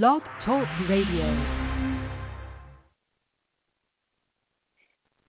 Blog 0.00 0.22
Talk 0.46 0.66
Radio. 0.88 1.26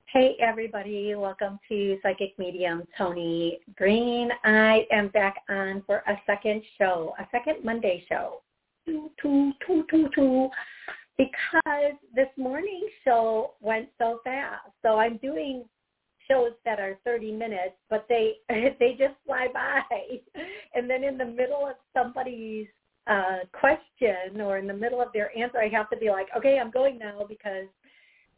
Hey 0.06 0.38
everybody, 0.40 1.14
welcome 1.16 1.60
to 1.68 1.98
Psychic 2.02 2.40
Medium 2.40 2.84
Toni 2.98 3.60
Greene. 3.76 4.30
I 4.46 4.86
am 4.90 5.10
back 5.10 5.36
on 5.50 5.84
for 5.86 5.98
a 6.08 6.16
second 6.26 6.64
show, 6.78 7.14
a 7.20 7.28
second 7.30 7.66
Monday 7.66 8.06
show. 8.08 8.42
Two, 8.86 9.10
two, 9.22 9.52
two, 9.68 9.84
two, 9.92 10.08
two, 10.16 10.50
because 11.18 11.96
this 12.16 12.30
morning's 12.38 12.92
show 13.04 13.56
went 13.60 13.90
so 13.98 14.22
fast. 14.24 14.70
So 14.82 14.98
I'm 14.98 15.18
doing 15.18 15.66
shows 16.32 16.54
that 16.64 16.80
are 16.80 16.98
30 17.04 17.34
minutes, 17.34 17.76
but 17.90 18.06
they 18.08 18.36
they 18.80 18.96
just 18.98 19.16
fly 19.26 19.48
by. 19.54 19.82
And 20.74 20.90
then 20.90 21.04
in 21.04 21.18
the 21.18 21.26
middle 21.26 21.68
of 21.68 21.76
somebody's 21.94 22.68
uh, 23.08 23.40
question 23.52 24.42
or 24.42 24.58
in 24.58 24.68
the 24.68 24.74
middle 24.74 25.02
of 25.02 25.10
their 25.14 25.36
answer, 25.38 25.60
I 25.60 25.68
have 25.70 25.90
to 25.90 25.98
be 25.98 26.10
like, 26.10 26.28
okay, 26.38 26.60
I'm 26.60 26.72
going 26.72 26.98
now 26.98 27.26
because 27.28 27.68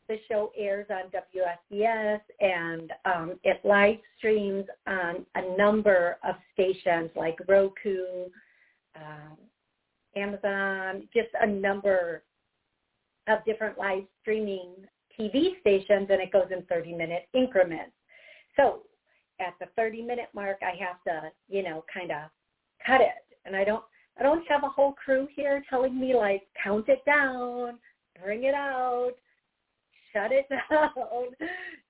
the 0.07 0.17
show 0.27 0.51
airs 0.57 0.87
on 0.89 1.11
WSBS 1.11 2.19
and 2.39 2.91
um, 3.05 3.39
it 3.43 3.59
live 3.63 3.97
streams 4.17 4.65
on 4.87 5.25
a 5.35 5.57
number 5.57 6.17
of 6.23 6.35
stations 6.53 7.09
like 7.15 7.37
Roku, 7.47 8.25
um, 8.95 9.37
Amazon, 10.15 11.07
just 11.13 11.29
a 11.41 11.47
number 11.47 12.23
of 13.27 13.43
different 13.45 13.77
live 13.77 14.03
streaming 14.21 14.71
TV 15.19 15.59
stations, 15.61 16.07
and 16.09 16.21
it 16.21 16.31
goes 16.31 16.47
in 16.51 16.61
30-minute 16.63 17.27
increments. 17.33 17.93
So 18.55 18.81
at 19.39 19.53
the 19.59 19.67
30-minute 19.79 20.29
mark, 20.33 20.57
I 20.61 20.75
have 20.83 21.03
to, 21.07 21.31
you 21.49 21.63
know, 21.63 21.83
kind 21.91 22.11
of 22.11 22.29
cut 22.85 23.01
it, 23.01 23.25
and 23.45 23.55
I 23.55 23.63
don't 23.63 23.83
I 24.17 24.23
don't 24.23 24.47
have 24.47 24.63
a 24.63 24.69
whole 24.69 24.93
crew 24.93 25.27
here 25.35 25.63
telling 25.69 25.99
me 25.99 26.15
like 26.15 26.43
count 26.61 26.87
it 26.87 27.03
down, 27.05 27.79
bring 28.23 28.43
it 28.45 28.53
out, 28.53 29.13
shut 30.13 30.31
it 30.31 30.47
down. 30.69 30.89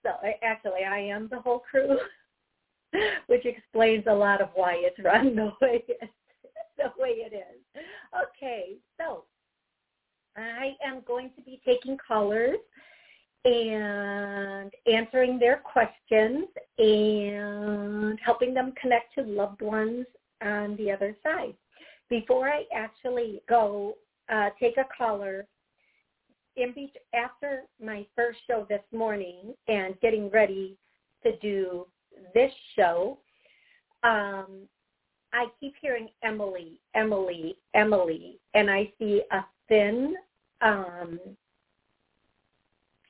So 0.04 0.10
I, 0.24 0.36
actually, 0.44 0.84
I 0.88 1.00
am 1.00 1.28
the 1.30 1.40
whole 1.40 1.60
crew, 1.60 1.98
which 3.28 3.46
explains 3.46 4.06
a 4.08 4.14
lot 4.14 4.42
of 4.42 4.50
why 4.56 4.76
it's 4.78 5.00
run 5.04 5.36
the 5.36 5.52
way 5.62 5.84
it, 5.88 6.10
the 6.78 6.92
way 6.98 7.10
it 7.10 7.34
is. 7.34 7.84
Okay, 8.16 8.76
so 9.00 9.24
I 10.36 10.76
am 10.86 11.02
going 11.06 11.30
to 11.36 11.42
be 11.44 11.62
taking 11.64 11.98
callers 12.06 12.58
and 13.46 14.72
answering 14.92 15.38
their 15.38 15.58
questions 15.58 16.48
and 16.80 18.20
helping 18.26 18.56
them 18.56 18.74
connect 18.82 19.14
to 19.14 19.22
loved 19.22 19.62
ones 19.62 20.08
on 20.42 20.76
the 20.78 20.92
other 20.92 21.16
side 21.22 21.54
before 22.10 22.50
I 22.50 22.64
actually 22.74 23.42
go 23.48 23.96
uh, 24.32 24.50
take 24.60 24.78
a 24.78 24.86
caller, 24.96 25.48
in 26.56 26.74
be- 26.74 26.94
after 27.14 27.64
my 27.84 28.06
first 28.16 28.40
show 28.48 28.66
this 28.70 28.84
morning 28.92 29.54
and 29.68 30.00
getting 30.02 30.30
ready 30.30 30.78
to 31.24 31.36
do 31.38 31.86
this 32.34 32.52
show, 32.76 33.18
um, 34.04 34.68
I 35.34 35.48
keep 35.60 35.74
hearing 35.82 36.08
Emily, 36.24 36.80
Emily, 36.94 37.58
Emily, 37.74 38.40
and 38.54 38.70
I 38.72 38.92
see 38.98 39.22
a 39.32 39.40
thin, 39.68 40.16
um, 40.62 41.20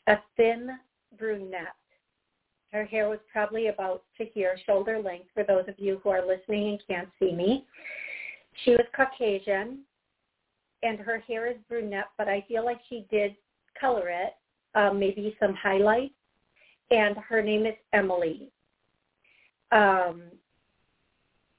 a 0.08 0.16
thin 0.36 0.70
brunette. 1.20 1.76
Her 2.72 2.84
hair 2.84 3.10
was 3.10 3.20
probably 3.32 3.68
about 3.68 4.04
to 4.18 4.26
here, 4.34 4.58
shoulder 4.66 5.00
length, 5.00 5.28
for 5.34 5.44
those 5.44 5.66
of 5.68 5.76
you 5.78 6.02
who 6.04 6.10
are 6.10 6.26
listening 6.26 6.70
and 6.70 6.84
can't 6.88 7.10
see 7.20 7.32
me. 7.32 7.66
She 8.64 8.72
was 8.72 8.86
Caucasian, 8.96 9.80
and 10.84 11.00
her 11.00 11.20
hair 11.20 11.48
is 11.48 11.58
brunette, 11.68 12.10
but 12.18 12.28
I 12.28 12.46
feel 12.48 12.64
like 12.64 12.80
she 12.90 13.06
did 13.12 13.36
color 13.80 14.10
it, 14.10 14.34
um, 14.76 15.00
maybe 15.00 15.36
some 15.40 15.54
highlights. 15.54 16.14
And 16.92 17.18
her 17.18 17.42
name 17.42 17.66
is 17.66 17.74
Emily. 17.94 18.52
Um, 19.72 20.24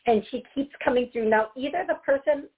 and 0.06 0.22
she 0.30 0.44
keeps 0.54 0.72
coming 0.84 1.10
through. 1.12 1.28
Now, 1.28 1.48
either 1.56 1.84
the 1.86 1.96
person, 1.96 2.48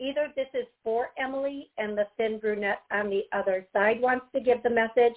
either 0.00 0.32
this 0.34 0.48
is 0.54 0.64
for 0.82 1.08
Emily 1.18 1.70
and 1.76 1.96
the 1.96 2.06
thin 2.16 2.38
brunette 2.38 2.80
on 2.90 3.10
the 3.10 3.24
other 3.32 3.66
side 3.72 4.00
wants 4.00 4.26
to 4.34 4.40
give 4.40 4.62
the 4.62 4.70
message, 4.70 5.12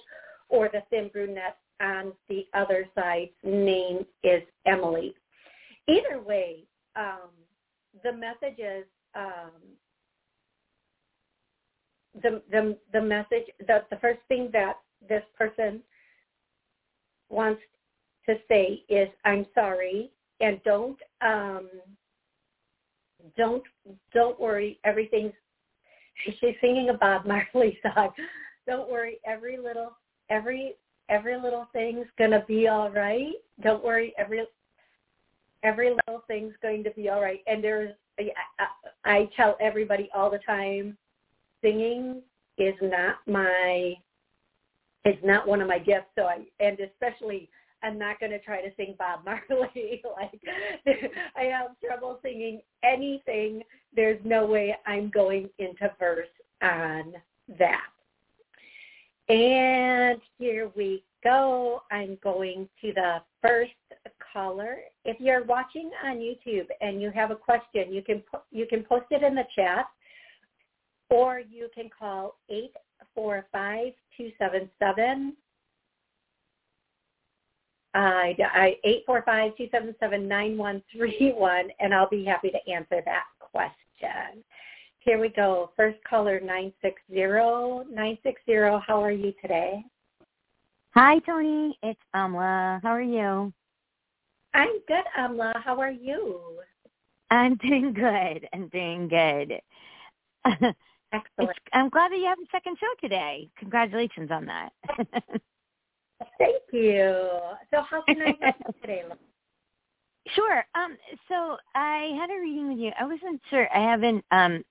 or 0.50 0.68
the 0.68 0.82
thin 0.90 1.08
brunette 1.12 1.56
on 1.80 2.12
the 2.28 2.46
other 2.54 2.86
side's 2.94 3.32
name 3.42 4.04
is 4.22 4.42
Emily. 4.66 5.14
Either 5.88 6.20
way, 6.20 6.64
um, 6.94 7.30
the 8.02 8.12
message 8.12 8.58
is 8.58 8.84
um, 9.14 9.50
the 12.22 12.42
the 12.50 12.76
the 12.92 13.00
message 13.00 13.44
the 13.66 13.84
the 13.90 13.96
first 13.96 14.20
thing 14.28 14.50
that 14.52 14.74
this 15.08 15.22
person 15.36 15.80
wants 17.28 17.60
to 18.26 18.36
say 18.48 18.82
is 18.88 19.08
I'm 19.24 19.46
sorry 19.54 20.10
and 20.40 20.60
don't 20.64 20.98
um 21.20 21.68
don't 23.36 23.62
don't 24.12 24.38
worry 24.38 24.78
everything's 24.84 25.32
she's 26.40 26.54
singing 26.60 26.90
a 26.90 26.94
Bob 26.94 27.26
Marley 27.26 27.78
song. 27.94 28.10
Don't 28.66 28.90
worry 28.90 29.18
every 29.26 29.56
little 29.58 29.96
every 30.30 30.74
every 31.08 31.40
little 31.40 31.68
thing's 31.72 32.06
gonna 32.18 32.44
be 32.46 32.68
all 32.68 32.90
right. 32.90 33.32
Don't 33.62 33.84
worry 33.84 34.14
every 34.18 34.44
every 35.62 35.90
little 35.90 36.22
thing's 36.26 36.54
going 36.62 36.84
to 36.84 36.90
be 36.90 37.08
all 37.08 37.20
right. 37.20 37.40
And 37.46 37.62
there's, 37.62 37.94
I, 38.18 38.30
I 39.04 39.28
tell 39.36 39.56
everybody 39.60 40.08
all 40.14 40.30
the 40.30 40.40
time, 40.46 40.96
singing 41.62 42.22
is 42.56 42.74
not 42.82 43.16
my, 43.26 43.94
is 45.04 45.16
not 45.24 45.46
one 45.46 45.60
of 45.60 45.68
my 45.68 45.78
gifts. 45.78 46.08
So 46.16 46.24
I, 46.24 46.44
and 46.60 46.78
especially, 46.80 47.48
I'm 47.82 47.98
not 47.98 48.18
going 48.18 48.32
to 48.32 48.40
try 48.40 48.60
to 48.60 48.70
sing 48.76 48.96
Bob 48.98 49.20
Marley. 49.24 50.02
like, 50.16 50.40
I 51.36 51.44
have 51.44 51.78
trouble 51.84 52.18
singing 52.22 52.60
anything. 52.82 53.62
There's 53.94 54.20
no 54.24 54.46
way 54.46 54.76
I'm 54.86 55.10
going 55.10 55.48
into 55.58 55.90
verse 55.98 56.26
on 56.62 57.14
that. 57.58 57.84
And 59.28 60.20
here 60.38 60.70
we 60.74 61.04
go. 61.22 61.82
I'm 61.90 62.18
going 62.22 62.68
to 62.82 62.92
the 62.94 63.18
first 63.42 63.72
caller. 64.32 64.78
If 65.04 65.20
you're 65.20 65.44
watching 65.44 65.90
on 66.04 66.16
YouTube 66.16 66.66
and 66.80 67.00
you 67.00 67.10
have 67.10 67.30
a 67.30 67.36
question, 67.36 67.92
you 67.92 68.02
can 68.02 68.22
you 68.50 68.66
can 68.66 68.82
post 68.82 69.06
it 69.10 69.22
in 69.22 69.34
the 69.34 69.44
chat, 69.54 69.86
or 71.10 71.40
you 71.40 71.68
can 71.74 71.88
call 71.96 72.36
eight 72.48 72.72
four 73.14 73.46
five 73.52 73.92
two 74.16 74.30
seven 74.38 74.68
seven. 74.78 75.34
I, 77.94 78.36
I 78.40 78.76
eight 78.84 79.02
four 79.06 79.22
five 79.22 79.56
two 79.56 79.68
seven 79.70 79.94
seven 79.98 80.28
nine 80.28 80.56
one 80.56 80.82
three 80.92 81.32
one, 81.34 81.68
and 81.80 81.94
I'll 81.94 82.08
be 82.08 82.24
happy 82.24 82.50
to 82.50 82.70
answer 82.70 83.02
that 83.04 83.24
question. 83.40 84.44
Here 85.00 85.18
we 85.18 85.30
go. 85.30 85.70
First 85.76 85.98
caller 86.08 86.38
nine 86.38 86.72
six 86.82 87.00
zero 87.10 87.84
nine 87.90 88.18
six 88.22 88.40
zero. 88.46 88.80
How 88.86 89.02
are 89.02 89.10
you 89.10 89.32
today? 89.40 89.82
Hi, 90.94 91.18
Toni. 91.20 91.78
It's 91.82 92.00
Amla. 92.14 92.80
How 92.82 92.90
are 92.90 93.02
you? 93.02 93.52
I'm 94.54 94.80
good, 94.86 95.04
Amla. 95.18 95.62
How 95.62 95.80
are 95.80 95.90
you? 95.90 96.40
I'm 97.30 97.56
doing 97.56 97.92
good. 97.92 98.48
I'm 98.52 98.68
doing 98.68 99.08
good. 99.08 99.60
Excellent. 101.12 101.58
I'm 101.72 101.88
glad 101.88 102.12
that 102.12 102.18
you 102.18 102.26
have 102.26 102.38
a 102.38 102.48
second 102.50 102.76
show 102.78 102.86
today. 103.00 103.48
Congratulations 103.58 104.30
on 104.30 104.46
that. 104.46 104.72
Thank 106.38 106.62
you. 106.72 107.28
So 107.70 107.82
how 107.88 108.02
can 108.02 108.20
I 108.22 108.34
help 108.40 108.56
you 108.58 108.72
today? 108.80 109.02
Sure. 110.34 110.64
Um, 110.74 110.96
so 111.28 111.56
I 111.74 112.16
had 112.18 112.30
a 112.30 112.40
reading 112.40 112.68
with 112.68 112.78
you. 112.78 112.92
I 112.98 113.04
wasn't 113.04 113.40
sure. 113.48 113.68
I 113.74 113.80
haven't 113.80 114.24
um, 114.30 114.64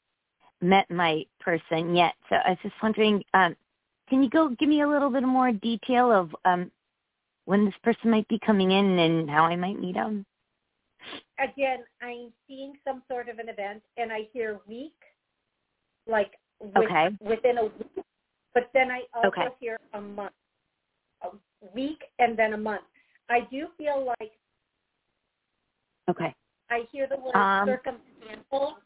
met 0.61 0.89
my 0.91 1.23
person 1.39 1.95
yet, 1.95 2.13
so 2.29 2.35
I 2.35 2.49
was 2.49 2.59
just 2.61 2.75
wondering. 2.81 3.23
Um, 3.33 3.55
can 4.09 4.23
you 4.23 4.29
go 4.29 4.49
give 4.49 4.69
me 4.69 4.81
a 4.81 4.87
little 4.87 5.09
bit 5.09 5.23
more 5.23 5.51
detail 5.51 6.11
of 6.11 6.35
um, 6.45 6.71
when 7.47 7.63
this 7.63 7.73
person 7.81 8.11
might 8.11 8.27
be 8.27 8.37
coming 8.45 8.71
in 8.71 8.99
and 8.99 9.29
how 9.29 9.45
I 9.45 9.55
might 9.55 9.79
meet 9.79 9.95
them? 9.95 10.25
Again, 11.39 11.79
I'm 12.01 12.33
seeing 12.45 12.73
some 12.85 13.01
sort 13.09 13.29
of 13.29 13.39
an 13.39 13.47
event, 13.47 13.81
and 13.95 14.11
I 14.11 14.27
hear 14.33 14.59
week, 14.67 14.97
like 16.07 16.31
with, 16.59 16.75
okay. 16.75 17.07
within 17.21 17.57
a 17.57 17.63
week, 17.63 18.03
but 18.53 18.69
then 18.73 18.91
I 18.91 19.03
also 19.15 19.29
okay. 19.29 19.47
hear 19.61 19.79
a 19.93 20.01
month, 20.01 20.33
a 21.23 21.29
week, 21.73 22.03
and 22.19 22.37
then 22.37 22.51
a 22.51 22.57
month. 22.57 22.83
I 23.29 23.47
do 23.49 23.67
feel 23.77 24.13
like 24.19 24.31
okay. 26.09 26.35
I 26.69 26.81
hear 26.91 27.07
the 27.07 27.15
word 27.15 27.33
um, 27.33 27.65
circumstantial, 27.65 28.77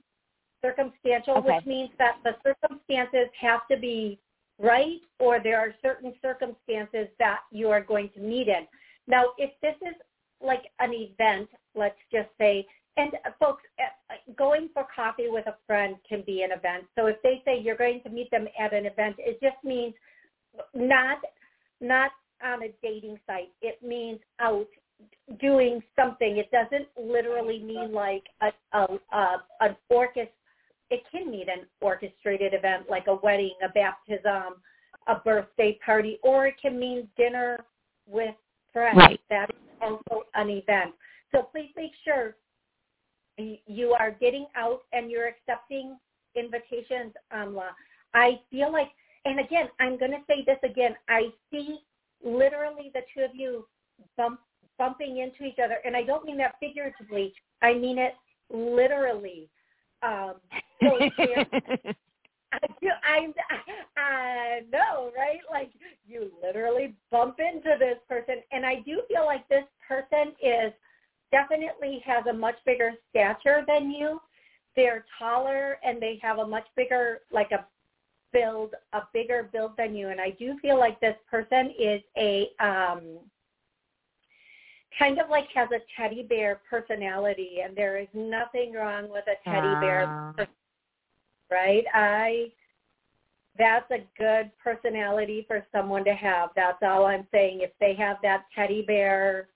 circumstantial, 0.63 1.37
okay. 1.37 1.55
which 1.55 1.65
means 1.65 1.89
that 1.97 2.17
the 2.23 2.35
circumstances 2.43 3.27
have 3.39 3.61
to 3.71 3.77
be 3.77 4.19
right? 4.61 4.99
Or 5.19 5.39
there 5.41 5.59
are 5.59 5.73
certain 5.81 6.13
circumstances 6.21 7.07
that 7.19 7.39
you 7.51 7.69
are 7.69 7.81
going 7.81 8.09
to 8.15 8.19
meet 8.19 8.47
in. 8.47 8.67
Now, 9.07 9.25
if 9.37 9.51
this 9.61 9.75
is 9.81 9.95
like 10.43 10.63
an 10.79 10.93
event, 10.93 11.49
let's 11.75 11.97
just 12.11 12.29
say 12.37 12.65
and 12.97 13.13
uh, 13.25 13.29
folks, 13.39 13.63
uh, 13.79 14.15
going 14.37 14.69
for 14.73 14.85
coffee 14.93 15.27
with 15.27 15.47
a 15.47 15.55
friend 15.65 15.95
can 16.07 16.23
be 16.25 16.43
an 16.43 16.51
event. 16.51 16.85
So 16.97 17.05
if 17.05 17.21
they 17.23 17.41
say 17.45 17.59
you're 17.59 17.77
going 17.77 18.01
to 18.03 18.09
meet 18.09 18.29
them 18.31 18.47
at 18.59 18.73
an 18.73 18.85
event, 18.85 19.15
it 19.17 19.39
just 19.41 19.63
means 19.63 19.93
not 20.73 21.19
not 21.79 22.11
on 22.43 22.63
a 22.63 22.67
dating 22.83 23.17
site. 23.25 23.51
It 23.61 23.81
means 23.81 24.19
out 24.39 24.67
doing 25.39 25.81
something. 25.95 26.37
It 26.37 26.51
doesn't 26.51 26.87
literally 27.01 27.59
mean 27.63 27.93
like 27.93 28.23
a, 28.41 28.51
a, 28.77 28.99
a 29.13 29.37
an 29.61 29.75
orchestra. 29.89 30.33
It 30.91 31.03
can 31.11 31.31
mean 31.31 31.49
an 31.49 31.65
orchestrated 31.79 32.53
event 32.53 32.89
like 32.89 33.07
a 33.07 33.15
wedding, 33.15 33.55
a 33.63 33.69
baptism, 33.69 34.61
a 35.07 35.15
birthday 35.15 35.79
party, 35.83 36.19
or 36.21 36.45
it 36.47 36.55
can 36.61 36.77
mean 36.77 37.07
dinner 37.17 37.65
with 38.05 38.35
friends. 38.71 38.97
Right. 38.97 39.19
That 39.29 39.49
is 39.49 39.55
also 39.81 40.23
an 40.35 40.49
event. 40.49 40.91
So 41.31 41.43
please 41.43 41.71
make 41.75 41.91
sure 42.03 42.35
you 43.37 43.95
are 43.97 44.11
getting 44.11 44.45
out 44.55 44.81
and 44.91 45.09
you're 45.09 45.27
accepting 45.27 45.97
invitations, 46.35 47.13
Amla. 47.33 47.69
I 48.13 48.39
feel 48.51 48.71
like, 48.71 48.89
and 49.25 49.39
again, 49.39 49.69
I'm 49.79 49.97
going 49.97 50.11
to 50.11 50.21
say 50.27 50.43
this 50.45 50.59
again. 50.69 50.95
I 51.07 51.29
see 51.49 51.79
literally 52.23 52.91
the 52.93 53.01
two 53.15 53.23
of 53.23 53.31
you 53.33 53.65
bump, 54.17 54.39
bumping 54.77 55.19
into 55.19 55.43
each 55.45 55.59
other, 55.63 55.77
and 55.85 55.95
I 55.95 56.03
don't 56.03 56.25
mean 56.25 56.37
that 56.37 56.55
figuratively. 56.59 57.33
I 57.61 57.73
mean 57.73 57.97
it 57.97 58.13
literally. 58.53 59.49
Um, 60.03 60.35
I, 60.81 61.91
I, 63.03 63.99
I 63.99 64.61
know, 64.71 65.11
right? 65.17 65.39
Like 65.49 65.71
you 66.07 66.31
literally 66.43 66.95
bump 67.11 67.37
into 67.39 67.75
this 67.79 67.97
person, 68.09 68.35
and 68.51 68.65
I 68.65 68.81
do 68.85 69.01
feel 69.07 69.25
like 69.25 69.47
this 69.49 69.65
person 69.87 70.33
is 70.41 70.73
definitely 71.31 72.01
has 72.05 72.25
a 72.27 72.33
much 72.33 72.55
bigger 72.65 72.91
stature 73.09 73.63
than 73.67 73.91
you. 73.91 74.19
They're 74.75 75.05
taller 75.17 75.77
and 75.83 76.01
they 76.01 76.19
have 76.21 76.39
a 76.39 76.47
much 76.47 76.65
bigger, 76.75 77.19
like 77.31 77.51
a 77.51 77.65
build, 78.33 78.73
a 78.93 79.01
bigger 79.13 79.49
build 79.51 79.71
than 79.77 79.95
you. 79.95 80.09
And 80.09 80.19
I 80.19 80.31
do 80.31 80.57
feel 80.61 80.79
like 80.79 80.99
this 80.99 81.15
person 81.29 81.73
is 81.77 82.01
a 82.17 82.49
um, 82.59 83.19
kind 84.97 85.19
of 85.19 85.29
like 85.29 85.45
has 85.53 85.69
a 85.71 85.79
teddy 85.99 86.23
bear 86.23 86.61
personality, 86.69 87.57
and 87.63 87.75
there 87.75 87.97
is 87.97 88.07
nothing 88.13 88.73
wrong 88.73 89.09
with 89.09 89.25
a 89.27 89.49
teddy 89.49 89.67
uh. 89.67 89.79
bear, 89.79 90.47
right? 91.51 91.83
I 91.93 92.51
that's 93.57 93.89
a 93.91 94.05
good 94.17 94.49
personality 94.63 95.45
for 95.47 95.65
someone 95.71 96.05
to 96.05 96.13
have. 96.13 96.49
That's 96.55 96.77
all 96.81 97.05
I'm 97.05 97.27
saying. 97.31 97.59
If 97.61 97.71
they 97.79 97.93
have 97.95 98.17
that 98.23 98.45
teddy 98.55 98.81
bear 98.81 99.49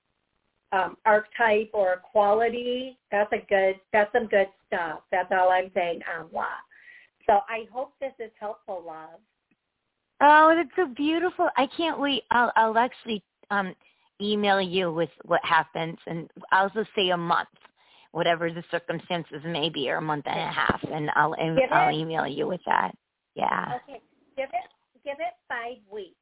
um, 0.71 0.97
archetype 1.06 1.71
or 1.74 2.01
quality, 2.12 2.97
that's 3.12 3.31
a 3.31 3.45
good, 3.47 3.80
that's 3.94 4.12
some 4.12 4.27
good 4.27 4.47
stuff. 4.68 5.00
That's 5.12 5.31
all 5.31 5.50
I'm 5.50 5.71
saying 5.74 6.01
on 6.18 6.27
love. 6.33 6.45
So 7.25 7.39
I 7.50 7.65
hope 7.71 7.94
this 8.00 8.13
is 8.19 8.31
helpful, 8.39 8.83
love. 8.86 9.19
Oh, 10.21 10.53
that's 10.56 10.69
so 10.75 10.94
beautiful. 10.94 11.50
I 11.57 11.68
can't 11.75 12.00
wait. 12.00 12.24
I'll, 12.31 12.51
I'll 12.56 12.77
actually 12.77 13.24
um, 13.50 13.74
email 14.21 14.62
you 14.62 14.91
with 14.91 15.09
what 15.24 15.44
happens, 15.44 15.98
and 16.06 16.30
I'll 16.51 16.69
just 16.69 16.89
say 16.95 17.09
a 17.09 17.18
month, 17.18 17.50
whatever 18.15 18.50
the 18.50 18.63
circumstances 18.71 19.41
may 19.45 19.69
be, 19.69 19.89
or 19.89 19.97
a 19.97 20.01
month 20.01 20.25
and 20.27 20.39
a 20.39 20.51
half, 20.51 20.81
and 20.91 21.09
I'll 21.15 21.35
I'll 21.71 21.91
email 21.91 22.25
you 22.25 22.47
with 22.47 22.62
that. 22.65 22.91
Yeah. 23.35 23.73
Okay. 23.83 24.01
Give 24.38 24.50
it 24.50 24.69
give 25.03 25.17
it 25.19 25.33
five 25.47 25.77
weeks. 25.91 26.15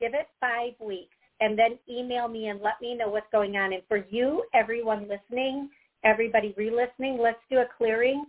Give 0.00 0.14
it 0.14 0.28
five 0.40 0.72
weeks 0.80 1.14
and 1.40 1.58
then 1.58 1.78
email 1.90 2.28
me 2.28 2.48
and 2.48 2.60
let 2.60 2.80
me 2.80 2.94
know 2.94 3.08
what's 3.08 3.26
going 3.32 3.56
on. 3.56 3.72
And 3.72 3.82
for 3.88 4.04
you, 4.10 4.44
everyone 4.54 5.08
listening, 5.08 5.68
everybody 6.04 6.54
re-listening, 6.56 7.18
let's 7.20 7.38
do 7.50 7.58
a 7.58 7.66
clearing. 7.76 8.24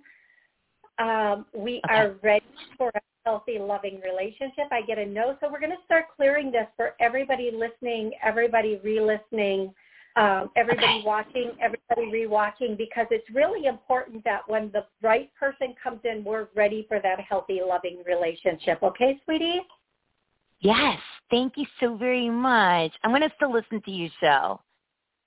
Um, 0.97 1.45
we 1.53 1.81
okay. 1.85 1.95
are 1.95 2.15
ready 2.23 2.45
for 2.77 2.89
a 2.95 3.00
healthy, 3.25 3.57
loving 3.59 4.01
relationship. 4.01 4.65
I 4.71 4.81
get 4.81 4.97
a 4.97 5.06
no, 5.06 5.38
so 5.39 5.51
we're 5.51 5.59
going 5.59 5.71
to 5.71 5.85
start 5.85 6.06
clearing 6.15 6.51
this 6.51 6.67
for 6.75 6.94
everybody 7.00 7.51
listening, 7.53 8.12
everybody 8.23 8.79
re-listening, 8.83 9.73
um, 10.15 10.50
everybody 10.56 10.88
okay. 10.88 11.03
watching, 11.06 11.51
everybody 11.62 12.12
re-watching, 12.12 12.75
because 12.77 13.07
it's 13.12 13.29
really 13.31 13.67
important 13.67 14.23
that 14.23 14.41
when 14.47 14.71
the 14.71 14.85
right 15.01 15.29
person 15.38 15.75
comes 15.81 16.00
in, 16.06 16.23
we're 16.23 16.47
ready 16.56 16.85
for 16.88 17.00
that 17.01 17.19
healthy, 17.19 17.59
loving 17.65 18.01
relationship. 18.06 18.81
Okay, 18.81 19.19
sweetie? 19.25 19.62
Yes. 20.62 21.00
Thank 21.29 21.53
you 21.57 21.65
so 21.79 21.97
very 21.97 22.29
much. 22.29 22.91
I'm 23.03 23.12
going 23.12 23.21
to 23.21 23.31
still 23.35 23.51
listen 23.51 23.81
to 23.81 23.91
your 23.91 24.09
show. 24.21 24.62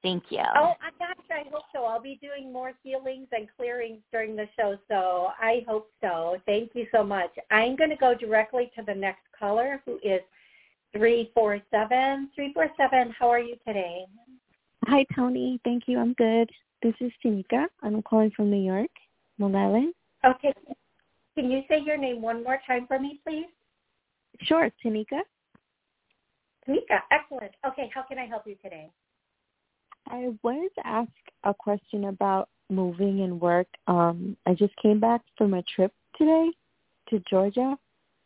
Thank 0.03 0.25
you. 0.31 0.45
Oh, 0.57 0.75
gosh, 0.99 1.17
I 1.31 1.49
hope 1.51 1.65
so. 1.75 1.85
I'll 1.85 2.01
be 2.01 2.19
doing 2.23 2.53
more 2.53 2.73
healings 2.83 3.27
and 3.33 3.49
clearings 3.57 3.99
during 4.13 4.37
the 4.37 4.47
show, 4.57 4.79
so 4.89 5.29
I 5.41 5.65
hope 5.67 5.91
so. 6.01 6.39
Thank 6.47 6.71
you 6.75 6.87
so 6.93 7.03
much. 7.03 7.31
I'm 7.51 7.77
going 7.77 7.91
to 7.91 7.97
go 7.97 8.15
directly 8.15 8.71
to 8.79 8.85
the 8.85 8.95
next 8.95 9.23
caller, 9.39 9.83
who 9.85 9.97
is 9.97 10.21
347. 10.93 12.31
347, 12.35 13.15
how 13.19 13.29
are 13.29 13.41
you 13.41 13.57
today? 13.67 14.07
Hi, 14.89 15.05
Toni. 15.15 15.61
Thank 15.65 15.83
you. 15.87 15.99
I'm 15.99 16.15
good. 16.15 16.49
This 16.83 16.95
is 17.01 17.13
Tanika. 17.23 17.67
I'm 17.83 18.01
calling 18.01 18.31
from 18.35 18.51
New 18.51 18.65
York, 18.65 18.89
Long 19.39 19.55
Island. 19.55 19.93
Okay. 20.25 20.55
Can 21.35 21.51
you 21.51 21.61
say 21.69 21.83
your 21.85 21.99
name 21.99 22.23
one 22.23 22.43
more 22.43 22.59
time 22.67 22.87
for 22.87 22.99
me, 22.99 23.21
please? 23.23 23.45
Sure, 24.41 24.71
Tanika. 24.83 25.21
Tanika, 26.67 27.01
excellent. 27.11 27.53
Okay, 27.67 27.91
how 27.95 28.01
can 28.01 28.19
I 28.19 28.25
help 28.25 28.47
you 28.47 28.57
today? 28.63 28.89
I 30.07 30.31
wanted 30.43 30.71
to 30.77 30.87
ask 30.87 31.11
a 31.45 31.53
question 31.53 32.05
about 32.05 32.49
moving 32.71 33.21
and 33.21 33.39
work. 33.39 33.67
Um, 33.89 34.39
I 34.47 34.55
just 34.55 34.75
came 34.81 35.01
back 35.01 35.21
from 35.37 35.53
a 35.53 35.63
trip 35.65 35.93
today 36.17 36.49
to 37.11 37.23
Georgia 37.29 37.77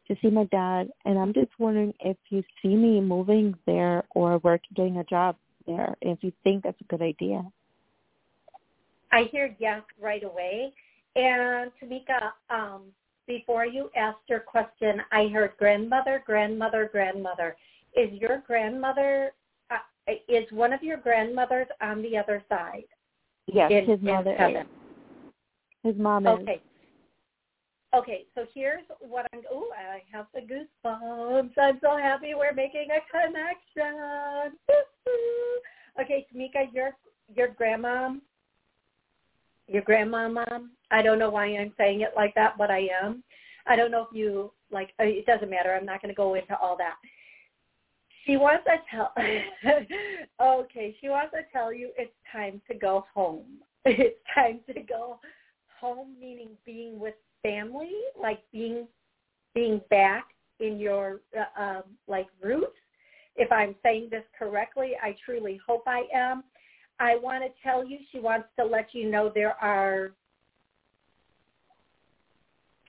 to 0.07 0.17
see 0.23 0.31
my 0.31 0.45
dad, 0.45 0.91
and 1.05 1.19
I'm 1.19 1.33
just 1.35 1.51
wondering 1.59 1.93
if 2.05 2.17
you 2.31 2.45
see 2.63 2.77
me 2.77 3.01
moving 3.01 3.57
there 3.67 4.05
or 4.15 4.39
work 4.39 4.61
getting 4.77 4.99
a 4.99 5.05
job 5.05 5.35
there, 5.67 5.95
if 6.01 6.19
you 6.23 6.33
think 6.45 6.65
that's 6.65 6.81
a 6.81 6.85
good 6.85 7.03
idea. 7.03 7.45
I 9.13 9.29
hear 9.31 9.55
yes 9.59 9.83
right 10.01 10.25
away. 10.25 10.73
And 11.15 11.71
Tamika, 11.83 12.33
um, 12.51 12.83
before 13.27 13.67
you 13.67 13.91
asked 13.97 14.29
your 14.29 14.41
question, 14.41 15.03
I 15.13 15.29
heard 15.29 15.53
grandmother, 15.59 16.23
grandmother, 16.25 16.89
grandmother. 16.91 17.57
Is 17.95 18.11
your 18.13 18.43
grandmother, 18.47 19.33
uh, 19.71 20.13
is 20.29 20.51
one 20.51 20.73
of 20.73 20.83
your 20.83 20.97
grandmothers 20.97 21.67
on 21.81 22.03
the 22.03 22.17
other 22.17 22.43
side? 22.49 22.85
Yes, 23.47 23.71
in, 23.71 23.87
his 23.87 24.01
mother 24.01 24.33
is. 24.33 24.67
His 25.85 25.97
mom 25.97 26.27
is. 26.27 26.33
Okay. 26.41 26.63
Okay, 27.95 28.25
so 28.35 28.47
here's 28.55 28.85
what 29.01 29.27
I'm. 29.33 29.43
Oh, 29.51 29.71
I 29.77 30.03
have 30.17 30.27
the 30.35 30.41
goosebumps. 30.41 31.53
I'm 31.59 31.79
so 31.83 31.99
happy 31.99 32.35
we're 32.35 32.55
making 32.55 32.89
a 32.91 33.01
connection. 33.11 34.57
okay, 36.01 36.27
Tamika, 36.35 36.73
your 36.73 36.93
your 37.35 37.49
grandma 37.49 38.15
your 39.69 39.83
grandma 39.83 40.29
mom. 40.29 40.73
I 40.91 41.03
don't 41.03 41.19
know 41.19 41.31
why 41.31 41.47
I'm 41.47 41.73
saying 41.79 42.03
it 42.03 42.13
like 42.17 42.35
that, 42.35 42.57
but 42.59 42.71
I 42.71 42.89
am. 43.03 43.23
I 43.67 43.77
don't 43.77 43.91
know 43.91 44.07
if 44.11 44.17
you 44.17 44.53
like. 44.71 44.91
It 44.99 45.27
doesn't 45.27 45.51
matter. 45.51 45.75
I'm 45.75 45.87
not 45.87 46.03
going 46.03 46.13
to 46.13 46.17
go 46.17 46.35
into 46.35 46.57
all 46.57 46.77
that. 46.79 46.97
She 48.27 48.37
wants 48.37 48.65
to 48.65 48.77
tell. 48.91 49.13
okay, 50.41 50.97
she 51.01 51.09
wants 51.09 51.33
to 51.33 51.43
tell 51.53 51.73
you 51.73 51.91
it's 51.97 52.13
time 52.31 52.61
to 52.69 52.75
go 52.75 53.05
home. 53.15 53.47
It's 53.85 54.17
time 54.33 54.61
to 54.73 54.81
go 54.81 55.19
home, 55.81 56.15
meaning 56.21 56.51
being 56.65 57.01
with 57.01 57.15
family, 57.43 57.93
like 58.21 58.41
being 58.53 58.87
being 59.55 59.81
back 59.91 60.29
in 60.61 60.79
your 60.79 61.21
uh, 61.39 61.63
um, 61.63 61.83
like 62.09 62.27
roots. 62.43 62.77
If 63.37 63.51
I'm 63.51 63.75
saying 63.83 64.09
this 64.11 64.25
correctly, 64.39 64.93
I 65.03 65.17
truly 65.25 65.61
hope 65.67 65.85
I 65.87 66.05
am. 66.15 66.45
I 67.01 67.17
want 67.17 67.43
to 67.43 67.51
tell 67.63 67.87
you, 67.87 67.99
she 68.11 68.21
wants 68.21 68.49
to 68.59 68.65
let 68.65 68.89
you 68.93 69.11
know 69.11 69.31
there 69.35 69.57
are 69.63 70.13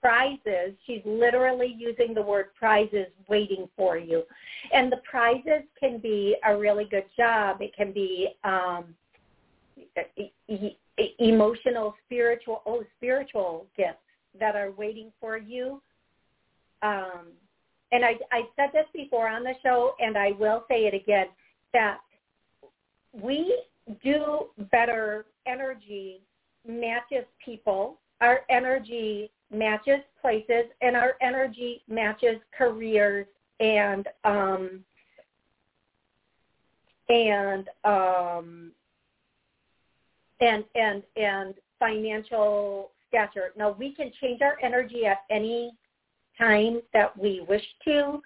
prizes. 0.02 0.76
She's 0.86 1.02
literally 1.06 1.74
using 1.78 2.14
the 2.14 2.22
word 2.22 2.48
prizes 2.60 3.08
waiting 3.30 3.70
for 3.76 3.98
you. 3.98 4.24
And 4.74 4.92
the 4.92 5.00
prizes 5.10 5.64
can 5.80 5.98
be 5.98 6.36
a 6.46 6.56
really 6.58 6.86
good 6.86 7.06
job. 7.18 7.62
It 7.62 7.74
can 7.76 7.94
be 7.94 8.30
um, 8.44 8.94
emotional, 11.20 11.96
spiritual, 12.06 12.62
oh, 12.66 12.84
spiritual 12.98 13.66
gifts 13.78 13.98
that 14.40 14.56
are 14.56 14.72
waiting 14.72 15.12
for 15.20 15.38
you. 15.38 15.82
Um, 16.82 17.28
and 17.92 18.04
I, 18.04 18.16
I 18.32 18.44
said 18.56 18.70
this 18.74 18.88
before 18.94 19.28
on 19.28 19.44
the 19.44 19.54
show, 19.62 19.94
and 20.00 20.18
I 20.18 20.32
will 20.32 20.66
say 20.68 20.86
it 20.86 20.94
again, 20.94 21.28
that 21.74 22.00
we 23.14 23.64
do 24.04 24.48
better 24.72 25.26
energy 25.46 26.22
matches 26.68 27.26
people, 27.44 28.00
our 28.22 28.42
energy 28.50 29.30
matches 29.52 30.00
places, 30.22 30.66
and 30.82 30.96
our 30.96 31.14
energy 31.22 31.84
matches 31.88 32.38
careers 32.58 33.28
and 33.60 34.08
um, 34.24 34.84
and 37.10 37.70
um, 37.84 38.72
and 40.42 40.64
and 40.76 41.04
and 41.16 41.54
financial 41.80 42.92
Now 43.58 43.76
we 43.78 43.94
can 43.94 44.12
change 44.22 44.42
our 44.42 44.58
energy 44.62 45.06
at 45.06 45.20
any 45.30 45.72
time 46.38 46.82
that 46.94 47.18
we 47.18 47.46
wish 47.48 47.64
to, 47.86 48.22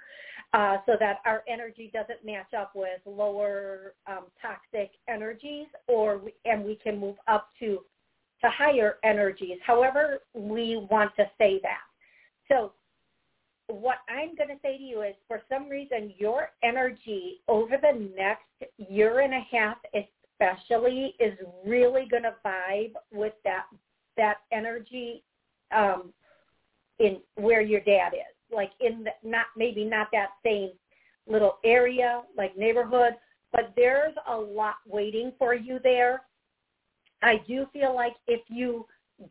uh, 0.53 0.77
so 0.85 0.93
that 0.99 1.17
our 1.25 1.43
energy 1.47 1.91
doesn't 1.93 2.25
match 2.25 2.53
up 2.57 2.71
with 2.73 2.99
lower 3.05 3.93
um, 4.07 4.25
toxic 4.41 4.91
energies, 5.09 5.67
or 5.87 6.21
and 6.45 6.63
we 6.63 6.75
can 6.75 6.99
move 6.99 7.15
up 7.27 7.49
to 7.59 7.79
to 8.41 8.49
higher 8.49 8.97
energies. 9.03 9.57
However, 9.65 10.19
we 10.33 10.85
want 10.89 11.11
to 11.17 11.25
say 11.37 11.59
that. 11.63 11.81
So 12.47 12.71
what 13.67 13.97
I'm 14.07 14.35
going 14.35 14.49
to 14.49 14.61
say 14.61 14.77
to 14.77 14.83
you 14.83 15.01
is 15.01 15.15
for 15.27 15.41
some 15.49 15.67
reason 15.67 16.13
your 16.17 16.49
energy 16.63 17.41
over 17.47 17.77
the 17.81 18.09
next 18.15 18.43
year 18.89 19.19
and 19.19 19.33
a 19.33 19.45
half 19.51 19.77
especially 20.39 21.15
is 21.19 21.37
really 21.65 22.07
going 22.09 22.23
to 22.23 22.35
vibe 22.45 22.93
with 23.11 23.33
that 23.43 23.65
that 24.17 24.37
energy 24.51 25.23
um 25.75 26.13
in 26.99 27.19
where 27.35 27.61
your 27.61 27.81
dad 27.81 28.13
is 28.13 28.55
like 28.55 28.71
in 28.79 29.03
the, 29.03 29.11
not 29.27 29.45
maybe 29.55 29.83
not 29.83 30.07
that 30.11 30.29
same 30.43 30.71
little 31.27 31.57
area 31.63 32.21
like 32.35 32.57
neighborhood 32.57 33.13
but 33.51 33.73
there's 33.75 34.15
a 34.29 34.35
lot 34.35 34.75
waiting 34.85 35.31
for 35.39 35.55
you 35.55 35.79
there. 35.81 36.23
I 37.21 37.41
do 37.47 37.65
feel 37.71 37.95
like 37.95 38.13
if 38.27 38.41
you 38.49 38.85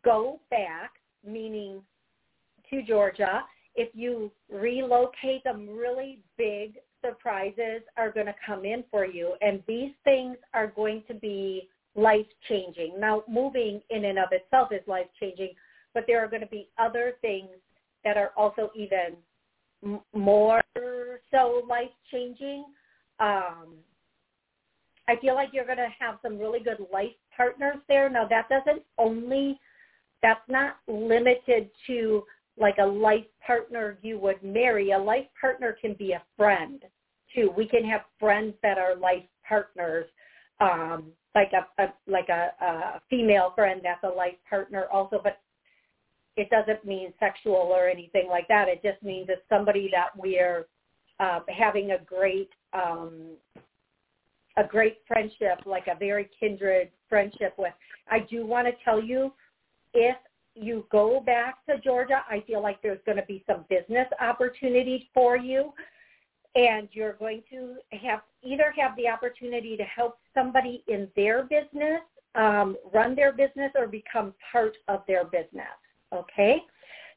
go 0.04 0.40
back 0.50 0.92
meaning 1.24 1.80
to 2.70 2.82
georgia 2.82 3.44
if 3.76 3.88
you 3.94 4.32
relocate 4.50 5.44
them 5.44 5.68
really 5.68 6.18
big 6.36 6.78
surprises 7.06 7.82
are 7.96 8.10
going 8.10 8.26
to 8.26 8.34
come 8.44 8.64
in 8.64 8.84
for 8.90 9.04
you. 9.06 9.34
And 9.40 9.62
these 9.66 9.92
things 10.04 10.36
are 10.54 10.68
going 10.68 11.02
to 11.08 11.14
be 11.14 11.68
life 11.96 12.26
changing 12.48 12.98
now 12.98 13.22
moving 13.28 13.80
in 13.90 14.04
and 14.04 14.18
of 14.18 14.28
itself 14.32 14.68
is 14.72 14.86
life 14.86 15.06
changing 15.18 15.50
but 15.94 16.04
there 16.06 16.22
are 16.22 16.28
going 16.28 16.42
to 16.42 16.48
be 16.48 16.68
other 16.78 17.14
things 17.20 17.48
that 18.04 18.16
are 18.16 18.32
also 18.36 18.70
even 18.74 19.16
more 20.14 20.62
so 21.30 21.62
life 21.68 21.90
changing 22.10 22.64
um 23.20 23.74
i 25.08 25.16
feel 25.20 25.34
like 25.34 25.48
you're 25.52 25.64
going 25.64 25.76
to 25.76 25.88
have 25.98 26.18
some 26.22 26.38
really 26.38 26.60
good 26.60 26.86
life 26.92 27.12
partners 27.36 27.76
there 27.88 28.10
now 28.10 28.26
that 28.26 28.48
doesn't 28.48 28.82
only 28.98 29.58
that's 30.22 30.40
not 30.48 30.76
limited 30.88 31.70
to 31.86 32.22
like 32.58 32.76
a 32.78 32.86
life 32.86 33.24
partner 33.46 33.98
you 34.02 34.18
would 34.18 34.42
marry. 34.42 34.92
A 34.92 34.98
life 34.98 35.26
partner 35.40 35.76
can 35.80 35.94
be 35.94 36.12
a 36.12 36.22
friend 36.36 36.82
too. 37.34 37.52
We 37.56 37.68
can 37.68 37.84
have 37.84 38.02
friends 38.18 38.54
that 38.62 38.78
are 38.78 38.96
life 38.96 39.24
partners, 39.46 40.06
um, 40.60 41.12
like 41.36 41.52
a, 41.52 41.82
a 41.82 41.94
like 42.08 42.28
a, 42.28 42.50
a 42.64 43.00
female 43.08 43.52
friend 43.54 43.80
that's 43.84 44.02
a 44.02 44.08
life 44.08 44.34
partner 44.48 44.86
also. 44.92 45.20
But 45.22 45.38
it 46.36 46.50
doesn't 46.50 46.84
mean 46.84 47.12
sexual 47.20 47.54
or 47.54 47.88
anything 47.88 48.26
like 48.28 48.48
that. 48.48 48.68
It 48.68 48.82
just 48.82 49.02
means 49.02 49.28
it's 49.28 49.42
somebody 49.48 49.88
that 49.92 50.08
we're 50.16 50.66
uh, 51.20 51.40
having 51.48 51.92
a 51.92 51.98
great 52.04 52.50
um, 52.72 53.36
a 54.56 54.64
great 54.64 54.98
friendship, 55.06 55.60
like 55.66 55.86
a 55.86 55.98
very 55.98 56.28
kindred 56.40 56.90
friendship 57.08 57.54
with. 57.58 57.74
I 58.10 58.20
do 58.20 58.46
want 58.46 58.66
to 58.66 58.72
tell 58.84 59.02
you, 59.02 59.32
if 59.92 60.16
you 60.54 60.86
go 60.90 61.20
back 61.20 61.64
to 61.66 61.78
Georgia, 61.78 62.22
I 62.28 62.42
feel 62.46 62.62
like 62.62 62.80
there's 62.82 63.00
going 63.04 63.18
to 63.18 63.26
be 63.26 63.44
some 63.46 63.66
business 63.68 64.06
opportunities 64.20 65.02
for 65.12 65.36
you. 65.36 65.72
And 66.56 66.88
you're 66.92 67.12
going 67.14 67.42
to 67.50 67.76
have 68.02 68.22
either 68.42 68.72
have 68.76 68.96
the 68.96 69.08
opportunity 69.08 69.76
to 69.76 69.84
help 69.84 70.18
somebody 70.34 70.82
in 70.88 71.08
their 71.14 71.42
business, 71.42 72.00
um, 72.34 72.76
run 72.92 73.14
their 73.14 73.32
business, 73.32 73.70
or 73.76 73.86
become 73.86 74.32
part 74.52 74.74
of 74.88 75.02
their 75.06 75.24
business. 75.24 75.76
Okay? 76.12 76.62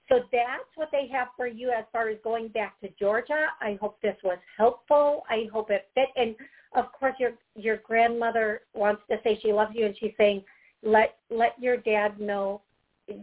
So 0.09 0.21
that's 0.31 0.63
what 0.75 0.89
they 0.91 1.07
have 1.13 1.29
for 1.37 1.47
you 1.47 1.69
as 1.69 1.85
far 1.91 2.09
as 2.09 2.17
going 2.23 2.49
back 2.49 2.79
to 2.81 2.89
Georgia. 2.99 3.45
I 3.61 3.77
hope 3.79 4.01
this 4.01 4.17
was 4.23 4.39
helpful. 4.57 5.23
I 5.29 5.47
hope 5.53 5.69
it 5.71 5.87
fit. 5.93 6.09
And 6.15 6.35
of 6.75 6.91
course, 6.91 7.15
your 7.19 7.31
your 7.55 7.77
grandmother 7.77 8.61
wants 8.73 9.01
to 9.09 9.17
say 9.23 9.39
she 9.41 9.53
loves 9.53 9.71
you, 9.75 9.85
and 9.85 9.95
she's 9.99 10.13
saying, 10.17 10.43
let 10.83 11.17
let 11.29 11.53
your 11.59 11.77
dad 11.77 12.19
know 12.19 12.61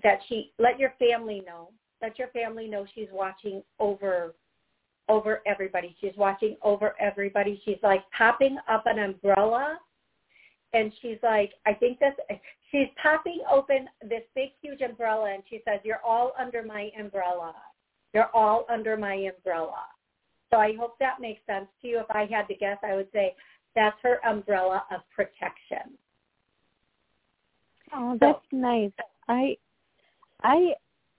that 0.03 0.21
she 0.29 0.53
let 0.59 0.79
your 0.79 0.95
family 0.99 1.43
know 1.47 1.71
let 2.03 2.19
your 2.19 2.29
family 2.29 2.69
know 2.69 2.87
she's 2.95 3.09
watching 3.13 3.63
over 3.79 4.35
over 5.09 5.43
everybody. 5.47 5.97
She's 6.01 6.17
watching 6.17 6.57
over 6.63 6.95
everybody. 7.01 7.61
She's 7.65 7.79
like 7.83 8.03
popping 8.17 8.59
up 8.69 8.85
an 8.87 8.99
umbrella. 8.99 9.79
And 10.73 10.93
she's 11.01 11.19
like 11.23 11.53
i 11.65 11.73
think 11.73 11.99
that's, 12.01 12.19
she's 12.71 12.89
popping 13.01 13.41
open 13.51 13.89
this 14.03 14.23
big 14.35 14.51
huge 14.61 14.81
umbrella 14.81 15.33
and 15.33 15.43
she 15.49 15.63
says 15.65 15.81
you're 15.85 16.03
all 16.05 16.33
under 16.39 16.63
my 16.63 16.91
umbrella. 16.99 17.55
You're 18.13 18.31
all 18.35 18.67
under 18.69 18.97
my 18.97 19.15
umbrella. 19.15 19.85
So 20.51 20.59
i 20.59 20.75
hope 20.79 20.99
that 20.99 21.21
makes 21.21 21.41
sense 21.47 21.67
to 21.83 21.89
you. 21.89 22.01
If 22.01 22.07
i 22.11 22.27
had 22.31 22.49
to 22.49 22.55
guess 22.55 22.79
i 22.83 22.95
would 22.95 23.09
say 23.13 23.35
that's 23.75 23.97
her 24.03 24.19
umbrella 24.27 24.85
of 24.91 25.01
protection. 25.15 25.97
Oh 27.95 28.19
that's 28.21 28.45
so, 28.51 28.57
nice. 28.57 28.93
I 29.29 29.57
I 30.43 30.75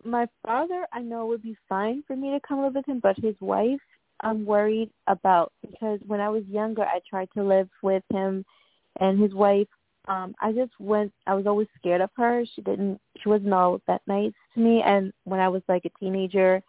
my 0.07 0.27
father 0.45 0.85
I 0.93 1.01
know 1.01 1.25
would 1.27 1.43
be 1.43 1.57
fine 1.67 2.03
for 2.07 2.15
me 2.15 2.31
to 2.31 2.39
come 2.47 2.61
live 2.61 2.75
with 2.75 2.87
him, 2.87 2.99
but 3.01 3.17
his 3.17 3.35
wife 3.39 3.79
I'm 4.21 4.45
worried 4.45 4.89
about 5.07 5.51
because 5.61 5.99
when 6.07 6.19
I 6.19 6.29
was 6.29 6.43
younger 6.49 6.83
I 6.83 6.99
tried 7.07 7.29
to 7.35 7.43
live 7.43 7.69
with 7.83 8.03
him 8.11 8.45
and 8.99 9.19
his 9.19 9.33
wife 9.33 9.67
um 10.07 10.33
I 10.41 10.51
just 10.51 10.71
went 10.79 11.11
I 11.27 11.35
was 11.35 11.45
always 11.45 11.67
scared 11.77 12.01
of 12.01 12.09
her. 12.17 12.43
She 12.55 12.61
didn't 12.61 12.99
she 13.21 13.29
wasn't 13.29 13.53
all 13.53 13.81
that 13.87 14.01
nice 14.07 14.33
to 14.53 14.59
me 14.59 14.81
and 14.85 15.13
when 15.25 15.39
I 15.39 15.49
was 15.49 15.61
like 15.67 15.85
a 15.85 15.99
teenager 15.99 16.61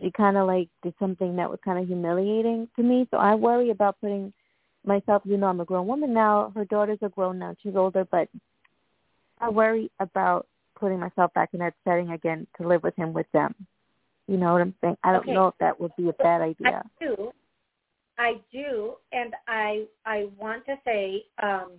she 0.00 0.10
kind 0.10 0.36
of 0.36 0.46
like 0.46 0.68
did 0.82 0.94
something 0.98 1.36
that 1.36 1.50
was 1.50 1.58
kind 1.64 1.78
of 1.78 1.86
humiliating 1.86 2.68
to 2.76 2.82
me. 2.82 3.06
So 3.10 3.16
I 3.16 3.34
worry 3.34 3.70
about 3.70 4.00
putting 4.00 4.32
myself, 4.84 5.22
you 5.24 5.36
know, 5.36 5.46
I'm 5.46 5.60
a 5.60 5.64
grown 5.64 5.86
woman 5.86 6.12
now. 6.12 6.52
Her 6.54 6.64
daughters 6.64 6.98
are 7.02 7.08
grown 7.08 7.38
now. 7.38 7.54
She's 7.62 7.76
older, 7.76 8.06
but 8.10 8.28
I 9.40 9.48
worry 9.48 9.90
about 10.00 10.46
putting 10.84 11.00
myself 11.00 11.32
back 11.32 11.48
in 11.54 11.60
that 11.60 11.72
setting 11.82 12.10
again 12.10 12.46
to 12.60 12.68
live 12.68 12.82
with 12.82 12.94
him 12.94 13.14
with 13.14 13.26
them. 13.32 13.54
You 14.28 14.36
know 14.36 14.52
what 14.52 14.60
I'm 14.60 14.74
saying? 14.82 14.98
I 15.02 15.12
don't 15.12 15.22
okay. 15.22 15.32
know 15.32 15.46
if 15.46 15.54
that 15.58 15.80
would 15.80 15.92
be 15.96 16.10
a 16.10 16.12
bad 16.12 16.42
idea. 16.42 16.82
I 16.84 17.04
do. 17.04 17.32
I 18.18 18.34
do, 18.52 18.92
and 19.10 19.32
I 19.48 19.86
I 20.04 20.26
want 20.38 20.66
to 20.66 20.76
say 20.84 21.24
um, 21.42 21.72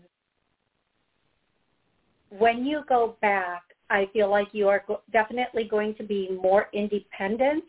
when 2.30 2.66
you 2.66 2.82
go 2.90 3.16
back, 3.22 3.62
I 3.92 4.10
feel 4.12 4.30
like 4.30 4.48
you 4.54 4.68
are 4.70 4.84
go- 4.88 5.02
definitely 5.14 5.66
going 5.66 5.94
to 5.96 6.04
be 6.04 6.38
more 6.42 6.68
independent, 6.74 7.64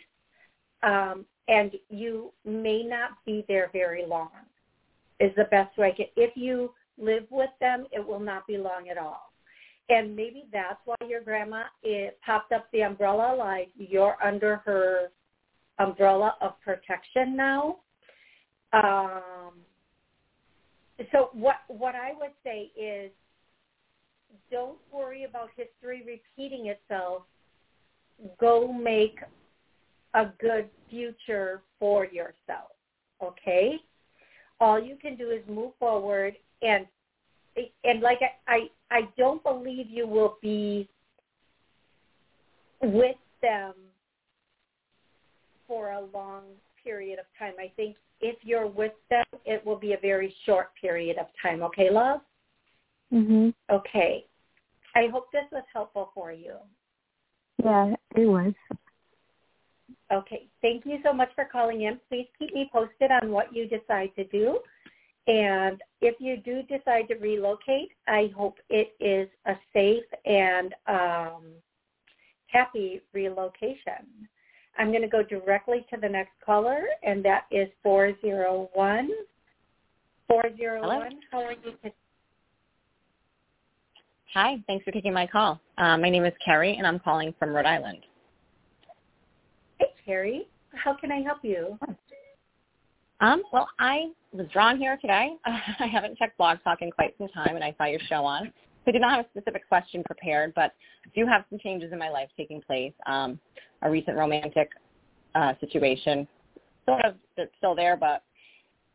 um, 0.82 1.26
and 1.48 1.72
you 1.90 2.32
may 2.46 2.82
not 2.82 3.10
be 3.26 3.44
there 3.46 3.68
very 3.74 4.06
long. 4.06 4.30
Is 5.20 5.32
the 5.36 5.44
best 5.44 5.76
way. 5.76 5.88
I 5.88 5.96
can, 5.96 6.06
if 6.16 6.34
you 6.34 6.72
live 6.96 7.26
with 7.30 7.50
them, 7.60 7.86
it 7.92 8.04
will 8.04 8.20
not 8.20 8.46
be 8.46 8.56
long 8.56 8.88
at 8.90 8.96
all. 8.96 9.32
And 9.88 10.16
maybe 10.16 10.46
that's 10.52 10.80
why 10.84 10.96
your 11.06 11.20
grandma 11.20 11.64
it 11.82 12.18
popped 12.24 12.52
up 12.52 12.66
the 12.72 12.80
umbrella 12.80 13.36
like 13.36 13.68
you're 13.76 14.16
under 14.22 14.56
her 14.64 15.10
umbrella 15.78 16.34
of 16.40 16.60
protection 16.60 17.36
now. 17.36 17.76
Um, 18.72 19.52
so 21.12 21.30
what 21.32 21.56
what 21.68 21.94
I 21.94 22.12
would 22.18 22.32
say 22.42 22.70
is 22.80 23.10
don't 24.50 24.78
worry 24.92 25.24
about 25.24 25.50
history 25.56 26.02
repeating 26.06 26.66
itself. 26.66 27.22
Go 28.40 28.72
make 28.72 29.18
a 30.14 30.26
good 30.40 30.68
future 30.88 31.62
for 31.78 32.06
yourself. 32.06 32.72
Okay? 33.22 33.76
All 34.60 34.82
you 34.82 34.96
can 34.96 35.16
do 35.16 35.30
is 35.30 35.42
move 35.48 35.72
forward 35.78 36.34
and 36.62 36.86
and 37.84 38.00
like 38.00 38.18
I, 38.20 38.52
I, 38.52 38.70
I 38.90 39.02
don't 39.16 39.42
believe 39.42 39.86
you 39.88 40.06
will 40.06 40.38
be 40.40 40.88
with 42.82 43.16
them 43.42 43.74
for 45.66 45.90
a 45.92 46.04
long 46.14 46.44
period 46.82 47.18
of 47.18 47.26
time. 47.38 47.54
I 47.58 47.72
think 47.76 47.96
if 48.20 48.36
you're 48.42 48.66
with 48.66 48.92
them, 49.10 49.24
it 49.44 49.64
will 49.64 49.76
be 49.76 49.92
a 49.92 49.98
very 50.00 50.34
short 50.44 50.70
period 50.80 51.18
of 51.18 51.26
time. 51.42 51.62
Okay, 51.62 51.90
love? 51.90 52.20
Mhm. 53.12 53.54
Okay. 53.70 54.26
I 54.94 55.08
hope 55.08 55.30
this 55.32 55.44
was 55.50 55.64
helpful 55.72 56.10
for 56.14 56.32
you. 56.32 56.56
Yeah, 57.62 57.94
it 58.14 58.26
was. 58.26 58.54
Okay. 60.10 60.46
Thank 60.62 60.86
you 60.86 61.00
so 61.02 61.12
much 61.12 61.32
for 61.34 61.44
calling 61.44 61.82
in. 61.82 61.98
Please 62.08 62.28
keep 62.38 62.54
me 62.54 62.70
posted 62.72 63.10
on 63.10 63.30
what 63.30 63.54
you 63.54 63.68
decide 63.68 64.14
to 64.16 64.24
do. 64.24 64.62
And 65.26 65.82
if 66.00 66.14
you 66.20 66.36
do 66.36 66.62
decide 66.62 67.08
to 67.08 67.16
relocate, 67.16 67.90
I 68.06 68.30
hope 68.36 68.58
it 68.70 68.94
is 69.00 69.28
a 69.46 69.54
safe 69.72 70.04
and 70.24 70.72
um, 70.86 71.42
happy 72.46 73.00
relocation. 73.12 74.28
I'm 74.78 74.90
going 74.90 75.02
to 75.02 75.08
go 75.08 75.22
directly 75.22 75.84
to 75.92 75.98
the 76.00 76.08
next 76.08 76.32
caller, 76.44 76.84
and 77.02 77.24
that 77.24 77.46
is 77.50 77.68
401. 77.82 79.10
401, 80.28 80.80
Hello? 80.82 81.08
how 81.30 81.38
are 81.38 81.52
you? 81.52 81.92
Hi, 84.34 84.62
thanks 84.66 84.84
for 84.84 84.90
taking 84.90 85.14
my 85.14 85.26
call. 85.26 85.60
Uh, 85.78 85.96
my 85.96 86.10
name 86.10 86.24
is 86.24 86.34
Carrie, 86.44 86.76
and 86.76 86.86
I'm 86.86 86.98
calling 86.98 87.34
from 87.38 87.50
Rhode 87.50 87.66
Island. 87.66 88.00
Hey, 89.78 89.86
Carrie. 90.04 90.46
How 90.72 90.94
can 90.94 91.10
I 91.10 91.20
help 91.22 91.38
you? 91.42 91.78
Um, 93.20 93.42
well, 93.52 93.68
I 93.78 94.10
was 94.32 94.46
drawn 94.52 94.78
here 94.78 94.98
today. 95.00 95.34
I 95.44 95.86
haven't 95.86 96.18
checked 96.18 96.36
Blog 96.36 96.58
Talk 96.62 96.82
in 96.82 96.90
quite 96.90 97.14
some 97.18 97.28
time, 97.28 97.54
and 97.54 97.64
I 97.64 97.74
saw 97.78 97.84
your 97.84 98.00
show 98.08 98.24
on. 98.24 98.52
I 98.86 98.92
did 98.92 99.00
not 99.00 99.16
have 99.16 99.26
a 99.26 99.28
specific 99.30 99.66
question 99.68 100.04
prepared, 100.04 100.52
but 100.54 100.72
I 101.04 101.10
do 101.14 101.26
have 101.26 101.44
some 101.50 101.58
changes 101.58 101.92
in 101.92 101.98
my 101.98 102.08
life 102.08 102.28
taking 102.36 102.60
place. 102.60 102.92
Um, 103.06 103.40
a 103.82 103.90
recent 103.90 104.16
romantic 104.16 104.70
uh, 105.34 105.54
situation, 105.60 106.28
sort 106.86 107.04
of 107.04 107.14
it's 107.36 107.52
still 107.58 107.74
there, 107.74 107.96
but 107.96 108.22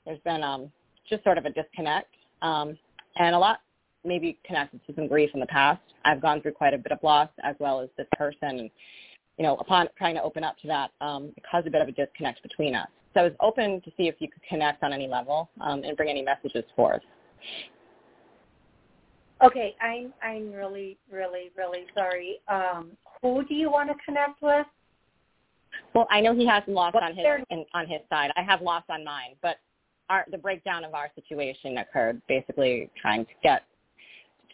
there's 0.06 0.20
been 0.22 0.44
um, 0.44 0.72
just 1.10 1.24
sort 1.24 1.38
of 1.38 1.46
a 1.46 1.50
disconnect, 1.50 2.14
um, 2.42 2.78
and 3.18 3.36
a 3.36 3.40
lot 3.40 3.60
maybe 4.06 4.38
connected 4.46 4.80
to 4.88 4.96
some 4.96 5.08
grief 5.08 5.30
in 5.34 5.40
the 5.40 5.46
past. 5.48 5.82
I've 6.06 6.22
gone 6.22 6.42
through 6.42 6.54
quite 6.54 6.74
a 6.74 6.78
bit 6.78 6.92
of 6.92 7.00
loss 7.04 7.30
as 7.44 7.56
well 7.60 7.82
as 7.82 7.90
this 7.98 8.08
person, 8.18 8.60
and 8.60 8.70
you 9.38 9.44
know, 9.44 9.58
upon 9.58 9.88
trying 9.98 10.16
to 10.16 10.24
open 10.24 10.44
up 10.44 10.58
to 10.60 10.68
that, 10.68 10.92
um, 11.02 11.32
it 11.36 11.44
caused 11.50 11.68
a 11.68 11.72
bit 11.72 11.82
of 11.82 11.88
a 11.88 11.92
disconnect 11.92 12.42
between 12.44 12.76
us. 12.76 12.88
So 13.14 13.22
I 13.22 13.24
was 13.24 13.34
open 13.40 13.82
to 13.82 13.92
see 13.98 14.08
if 14.08 14.16
you 14.20 14.30
could 14.30 14.44
connect 14.44 14.84
on 14.84 14.94
any 14.94 15.08
level 15.08 15.50
um, 15.60 15.84
and 15.84 15.98
bring 15.98 16.10
any 16.10 16.22
messages 16.22 16.64
forth. 16.76 17.02
Okay, 19.44 19.76
I'm 19.82 20.14
I'm 20.22 20.52
really 20.52 20.98
really 21.12 21.52
really 21.58 21.86
sorry. 21.96 22.40
Um, 22.48 22.92
who 23.22 23.44
do 23.46 23.56
you 23.56 23.72
want 23.72 23.90
to 23.90 23.96
connect 24.06 24.42
with? 24.42 24.68
Well, 25.96 26.08
I 26.12 26.22
know 26.22 26.36
he 26.36 26.46
has 26.48 26.64
loss 26.68 26.94
What's 26.94 27.06
on 27.06 27.16
his 27.16 27.24
their- 27.24 27.44
in, 27.50 27.66
on 27.74 27.88
his 27.88 28.02
side. 28.10 28.32
I 28.36 28.44
have 28.44 28.62
loss 28.62 28.84
on 28.90 29.04
mine, 29.04 29.36
but 29.42 29.58
our 30.10 30.26
the 30.32 30.38
breakdown 30.38 30.84
of 30.84 30.94
our 30.94 31.10
situation 31.16 31.78
occurred 31.80 32.22
basically 32.28 32.90
trying 33.02 33.26
to 33.26 33.32
get 33.42 33.64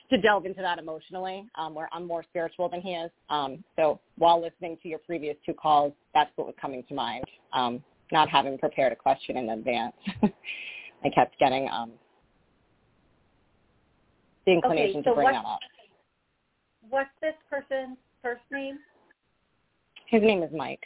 to 0.10 0.18
delve 0.18 0.46
into 0.46 0.62
that 0.62 0.80
emotionally, 0.80 1.46
um, 1.56 1.76
where 1.76 1.90
I'm 1.92 2.08
more 2.08 2.24
spiritual 2.24 2.70
than 2.70 2.80
he 2.80 2.92
is. 2.92 3.12
Um, 3.30 3.62
so 3.76 4.00
while 4.18 4.42
listening 4.42 4.78
to 4.84 4.88
your 4.88 5.00
previous 5.00 5.36
two 5.46 5.54
calls, 5.54 5.92
that's 6.14 6.32
what 6.38 6.48
was 6.48 6.56
coming 6.62 6.84
to 6.88 6.94
mind. 6.94 7.26
Um, 7.52 7.84
not 8.12 8.30
having 8.30 8.58
prepared 8.58 8.94
a 8.94 8.96
question 8.96 9.38
in 9.38 9.50
advance, 9.50 9.96
I 10.24 11.10
kept 11.14 11.38
getting 11.40 11.70
um, 11.70 11.92
the 14.46 14.54
inclination 14.54 15.02
so 15.04 15.12
to 15.12 15.16
bring 15.16 15.28
that 15.28 15.46
up. 15.46 15.60
What's 16.90 17.10
this 17.22 17.36
person's 17.50 17.98
first 18.22 18.42
name? 18.52 18.80
His 20.08 20.22
name 20.22 20.42
is 20.42 20.50
Mike. 20.56 20.84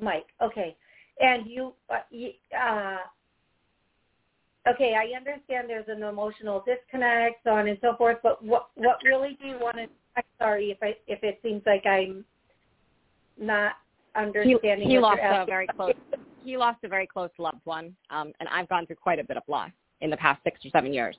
Mike. 0.00 0.26
Okay, 0.42 0.76
and 1.20 1.46
you, 1.46 1.72
uh, 1.90 1.98
you 2.10 2.30
uh, 2.58 2.98
okay, 4.68 4.94
I 4.94 5.16
understand 5.16 5.68
there's 5.68 5.88
an 5.88 6.02
emotional 6.02 6.64
disconnect, 6.66 7.36
so 7.44 7.50
on 7.50 7.68
and 7.68 7.78
so 7.80 7.94
forth. 7.96 8.18
But 8.22 8.44
what 8.44 8.68
what 8.74 8.98
really 9.04 9.38
do 9.40 9.46
you 9.46 9.58
want 9.60 9.76
to? 9.76 9.86
I'm 10.16 10.24
sorry 10.38 10.70
if 10.70 10.78
I 10.82 10.96
if 11.06 11.22
it 11.22 11.38
seems 11.42 11.62
like 11.66 11.86
I'm 11.86 12.24
not 13.40 13.74
understanding. 14.18 14.88
he 14.88 14.98
what 14.98 15.18
lost 15.18 15.42
a 15.42 15.46
very 15.46 15.66
close. 15.66 15.92
He 16.44 16.56
lost 16.56 16.78
a 16.84 16.88
very 16.88 17.06
close 17.06 17.30
loved 17.38 17.60
one, 17.64 17.94
um, 18.10 18.32
and 18.40 18.48
I've 18.48 18.68
gone 18.68 18.86
through 18.86 18.96
quite 18.96 19.18
a 19.18 19.24
bit 19.24 19.36
of 19.36 19.42
loss 19.48 19.70
in 20.00 20.10
the 20.10 20.16
past 20.16 20.42
six 20.44 20.64
or 20.64 20.70
seven 20.70 20.92
years. 20.92 21.16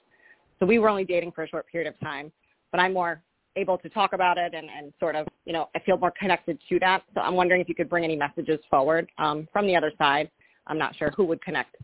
So 0.60 0.66
we 0.66 0.80
were 0.80 0.90
only 0.90 1.06
dating 1.06 1.32
for 1.32 1.44
a 1.44 1.48
short 1.48 1.68
period 1.68 1.88
of 1.88 2.00
time, 2.00 2.32
but 2.72 2.80
I'm 2.80 2.94
more 2.94 3.22
able 3.56 3.78
to 3.78 3.90
talk 3.90 4.14
about 4.14 4.38
it 4.38 4.54
and, 4.54 4.70
and 4.70 4.94
sort 5.00 5.16
of, 5.16 5.28
you 5.46 5.54
know, 5.54 5.70
I 5.76 5.80
feel 5.80 5.98
more 5.98 6.14
connected 6.20 6.60
to 6.70 6.80
that. 6.80 7.04
So 7.14 7.22
I'm 7.22 7.36
wondering 7.36 7.62
if 7.62 7.70
you 7.70 7.76
could 7.76 7.90
bring 7.90 8.04
any 8.04 8.16
messages 8.16 8.60
forward 8.70 9.10
um, 9.18 9.48
from 9.52 9.68
the 9.68 9.76
other 9.76 9.92
side. 9.98 10.30
I'm 10.68 10.78
not 10.78 10.96
sure 10.96 11.12
who 11.16 11.26
would 11.26 11.42
connect 11.42 11.76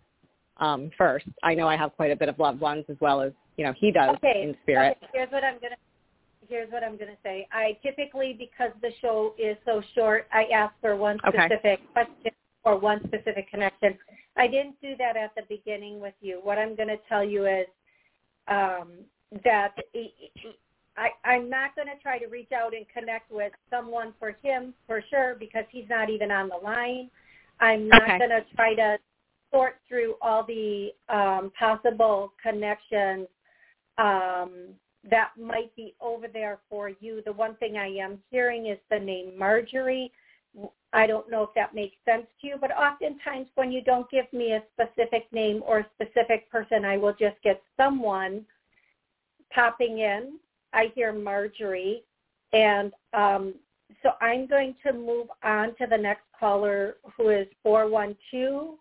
um, 0.58 0.92
first. 0.98 1.26
I 1.44 1.54
know 1.56 1.68
I 1.68 1.76
have 1.76 1.96
quite 1.96 2.12
a 2.12 2.16
bit 2.16 2.30
of 2.30 2.40
loved 2.40 2.62
ones 2.62 2.86
as 2.90 2.98
well 3.02 3.22
as, 3.22 3.32
you 3.58 3.66
know, 3.66 3.74
he 3.78 3.92
does 3.92 4.16
Okay. 4.18 4.44
in 4.44 4.56
spirit. 4.64 4.98
Okay, 5.04 5.12
here's 5.14 5.32
what 5.32 5.44
I'm 5.44 5.56
gonna 5.56 5.76
here's 6.50 6.72
what 6.72 6.84
I'm 6.84 6.98
gonna 6.98 7.18
say. 7.24 7.48
I 7.52 7.78
typically 7.84 8.34
because 8.34 8.72
the 8.82 8.92
show 9.02 9.34
is 9.38 9.58
so 9.66 9.82
short, 9.96 10.28
I 10.34 10.46
ask 10.54 10.74
for 10.82 10.96
one 10.96 11.20
Okay. 11.28 11.46
specific 11.46 11.80
question 11.94 12.32
or 12.64 12.78
one 12.78 13.00
specific 13.08 13.50
connection. 13.50 13.98
I 14.38 14.48
didn't 14.48 14.82
do 14.82 14.96
that 14.98 15.18
at 15.18 15.34
the 15.36 15.44
beginning 15.50 16.00
with 16.00 16.16
you. 16.22 16.40
What 16.44 16.58
I'm 16.58 16.76
gonna 16.76 16.98
tell 17.10 17.24
you 17.24 17.46
is 17.48 17.68
um, 18.48 18.90
that 19.44 19.76
I, 20.98 21.10
I'm 21.26 21.50
not 21.50 21.76
going 21.76 21.88
to 21.88 22.02
try 22.02 22.18
to 22.20 22.28
reach 22.28 22.52
out 22.52 22.74
and 22.74 22.86
connect 22.90 23.32
with 23.32 23.52
someone 23.70 24.14
for 24.20 24.36
him 24.42 24.74
for 24.88 25.04
sure 25.10 25.36
because 25.40 25.66
he's 25.72 25.90
not 25.90 26.10
even 26.10 26.32
on 26.32 26.50
the 26.50 26.58
line. 26.58 27.10
I'm 27.60 27.88
not 27.88 28.04
Okay. 28.04 28.18
going 28.20 28.30
to 28.30 28.46
try 28.56 28.76
to 28.76 28.98
sort 29.52 29.76
through 29.88 30.16
all 30.22 30.44
the 30.46 30.90
um, 31.10 31.52
possible 31.58 32.34
connections 32.42 33.28
um, 33.98 34.52
that 35.10 35.32
might 35.40 35.76
be 35.76 35.96
over 36.02 36.28
there 36.28 36.60
for 36.70 36.90
you. 37.00 37.22
The 37.26 37.34
one 37.34 37.56
thing 37.56 37.78
I 37.78 37.88
am 37.88 38.20
hearing 38.30 38.68
is 38.68 38.78
the 38.90 39.00
name 39.00 39.38
Marjorie. 39.38 40.12
I 40.94 41.06
don't 41.06 41.30
know 41.30 41.44
if 41.44 41.50
that 41.56 41.76
makes 41.76 41.98
sense 42.06 42.26
to 42.42 42.48
you, 42.48 42.56
but 42.60 42.72
oftentimes 42.72 43.48
when 43.56 43.72
you 43.72 43.82
don't 43.82 44.10
give 44.10 44.32
me 44.32 44.54
a 44.54 44.64
specific 44.74 45.28
name 45.34 45.62
or 45.66 45.80
a 45.80 45.88
specific 45.94 46.50
person, 46.50 46.86
I 46.86 46.98
will 46.98 47.14
just 47.14 47.36
get 47.44 47.62
someone 47.76 48.46
popping 49.54 50.00
in. 50.00 50.40
I 50.74 50.92
hear 50.96 51.12
Marjorie, 51.12 52.04
and 52.54 52.94
um, 53.14 53.56
so 54.02 54.12
I'm 54.22 54.48
going 54.48 54.76
to 54.86 54.94
move 54.94 55.28
on 55.44 55.76
to 55.76 55.88
the 55.90 55.98
next 55.98 56.24
caller, 56.38 56.98
who 57.18 57.30
is 57.30 57.48
412. 57.64 58.78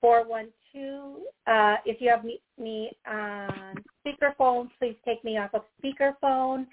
412. 0.00 1.16
Uh, 1.46 1.76
if 1.84 2.00
you 2.00 2.10
have 2.10 2.24
me, 2.24 2.40
me 2.58 2.90
on 3.06 3.76
speakerphone, 4.04 4.68
please 4.78 4.96
take 5.04 5.22
me 5.24 5.38
off 5.38 5.50
of 5.54 5.62
speakerphone 5.82 6.66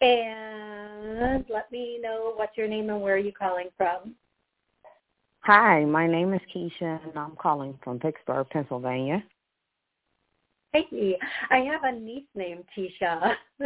and 0.00 1.44
let 1.48 1.70
me 1.70 1.98
know 2.00 2.32
what's 2.36 2.56
your 2.56 2.68
name 2.68 2.90
and 2.90 3.00
where 3.00 3.14
are 3.14 3.18
you 3.18 3.32
calling 3.32 3.68
from. 3.76 4.14
Hi, 5.40 5.84
my 5.84 6.06
name 6.06 6.34
is 6.34 6.40
Keisha, 6.54 7.02
and 7.04 7.16
I'm 7.16 7.36
calling 7.36 7.78
from 7.82 7.98
Pittsburgh, 7.98 8.46
Pennsylvania. 8.50 9.22
Hey, 10.72 11.18
I 11.50 11.58
have 11.58 11.82
a 11.84 11.92
niece 11.98 12.28
named 12.34 12.64
Tisha. 12.76 13.34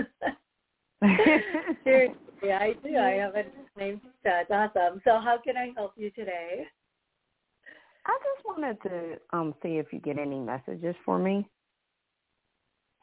Seriously, 1.85 2.53
I 2.53 2.75
do. 2.83 2.97
I 2.97 3.11
have 3.11 3.35
a 3.35 3.43
niece 3.43 3.71
named 3.77 4.01
Tisha. 4.25 4.43
It's 4.43 4.51
awesome. 4.51 5.03
So 5.05 5.19
how 5.19 5.39
can 5.45 5.57
I 5.57 5.73
help 5.77 5.93
you 5.97 6.11
today? 6.11 6.67
I 8.07 8.19
just 8.23 8.47
wanted 8.47 8.81
to 8.83 9.37
um 9.37 9.55
see 9.63 9.79
if 9.79 9.93
you 9.93 9.99
get 9.99 10.19
any 10.19 10.39
messages 10.39 10.95
for 11.05 11.19
me. 11.19 11.49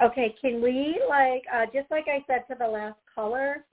Okay, 0.03 0.35
can 0.41 0.61
we 0.61 0.99
like 1.07 1.43
uh, 1.53 1.65
just 1.65 1.89
like 1.91 2.05
I 2.07 2.23
said 2.27 2.43
to 2.49 2.55
the 2.57 2.67
last 2.67 2.97
caller, 3.13 3.65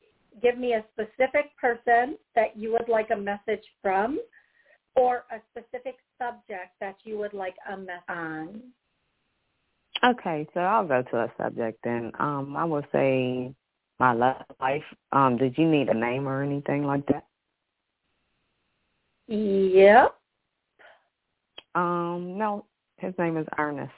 give 0.42 0.58
me 0.58 0.74
a 0.74 0.84
specific 0.92 1.56
person 1.58 2.18
that 2.34 2.56
you 2.56 2.72
would 2.72 2.88
like 2.88 3.08
a 3.10 3.16
message 3.16 3.64
from, 3.80 4.20
or 4.94 5.24
a 5.32 5.38
specific 5.50 5.96
subject 6.18 6.72
that 6.80 6.96
you 7.04 7.18
would 7.18 7.32
like 7.32 7.56
a 7.72 7.76
message 7.76 8.02
on. 8.08 8.60
Okay, 10.04 10.46
so 10.54 10.60
I'll 10.60 10.86
go 10.86 11.02
to 11.02 11.16
a 11.16 11.32
subject 11.38 11.78
then. 11.82 12.12
Um, 12.18 12.56
I 12.56 12.64
would 12.64 12.86
say 12.92 13.54
my 13.98 14.12
love 14.12 14.42
life. 14.60 14.84
Um, 15.12 15.36
did 15.36 15.56
you 15.56 15.68
need 15.68 15.88
a 15.88 15.94
name 15.94 16.28
or 16.28 16.42
anything 16.42 16.84
like 16.84 17.06
that? 17.06 17.24
Yep. 19.26 20.14
Um, 21.74 22.38
no, 22.38 22.64
his 22.98 23.14
name 23.18 23.36
is 23.36 23.46
Ernest. 23.58 23.92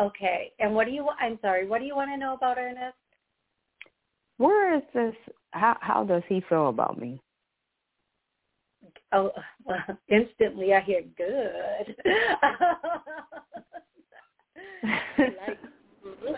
Okay, 0.00 0.52
and 0.58 0.74
what 0.74 0.86
do 0.86 0.92
you? 0.92 1.08
I'm 1.20 1.38
sorry. 1.40 1.66
What 1.66 1.78
do 1.78 1.84
you 1.84 1.94
want 1.94 2.10
to 2.10 2.16
know 2.16 2.34
about 2.34 2.58
Ernest? 2.58 2.96
Where 4.38 4.76
is 4.76 4.82
this? 4.92 5.14
How 5.52 5.76
how 5.80 6.04
does 6.04 6.22
he 6.28 6.42
feel 6.48 6.68
about 6.68 6.98
me? 6.98 7.20
Oh, 9.12 9.30
well, 9.64 9.78
instantly 10.08 10.74
I 10.74 10.80
hear 10.80 11.02
good. 11.16 11.96
like, 14.82 15.58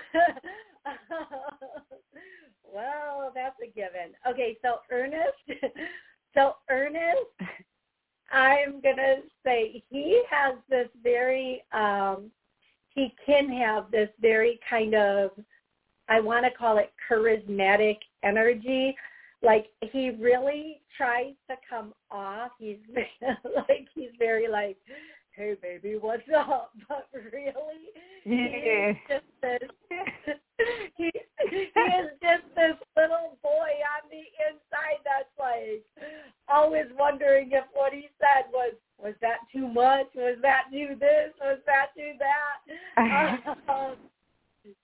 well, 2.72 3.32
that's 3.34 3.56
a 3.62 3.66
given. 3.68 4.12
Okay, 4.28 4.56
so 4.62 4.80
Ernest, 4.90 5.38
so 6.34 6.56
Ernest, 6.70 7.30
I'm 8.30 8.80
gonna 8.80 9.16
say 9.44 9.82
he 9.90 10.22
has 10.30 10.56
this 10.68 10.88
very, 11.02 11.64
um, 11.72 12.30
he 12.96 13.14
can 13.24 13.48
have 13.50 13.90
this 13.90 14.08
very 14.20 14.58
kind 14.68 14.94
of, 14.94 15.30
I 16.08 16.18
want 16.18 16.46
to 16.46 16.50
call 16.50 16.78
it 16.78 16.92
charismatic 17.08 17.98
energy. 18.24 18.96
Like 19.42 19.66
he 19.92 20.10
really 20.18 20.80
tries 20.96 21.34
to 21.48 21.56
come 21.68 21.92
off. 22.10 22.52
He's 22.58 22.78
like 23.54 23.86
he's 23.94 24.10
very 24.18 24.48
like, 24.48 24.78
hey 25.32 25.54
baby, 25.60 25.96
what's 26.00 26.22
up? 26.36 26.72
But 26.88 27.06
really, 27.32 27.52
he 28.24 28.34
is 28.34 28.96
just 29.08 29.24
this. 29.42 29.68
he, 30.96 31.10
he 31.50 31.56
is 31.56 32.10
just 32.22 32.44
this 32.56 32.76
little 32.96 33.36
boy 33.42 33.72
on 33.92 34.08
the 34.10 34.24
inside 34.48 35.04
that's 35.04 35.28
like 35.38 35.84
always 36.48 36.86
wondering 36.98 37.50
if 37.52 37.64
what 37.74 37.92
he 37.92 38.08
said 38.18 38.50
was 38.52 38.72
was 38.98 39.14
that 39.20 39.38
too 39.52 39.68
much? 39.68 40.06
Was 40.14 40.38
that 40.42 40.64
do 40.72 40.96
this? 40.98 41.32
Was 41.40 41.55
that 41.55 41.55
do 41.55 41.55
that? 41.55 41.55
Um, 42.96 43.38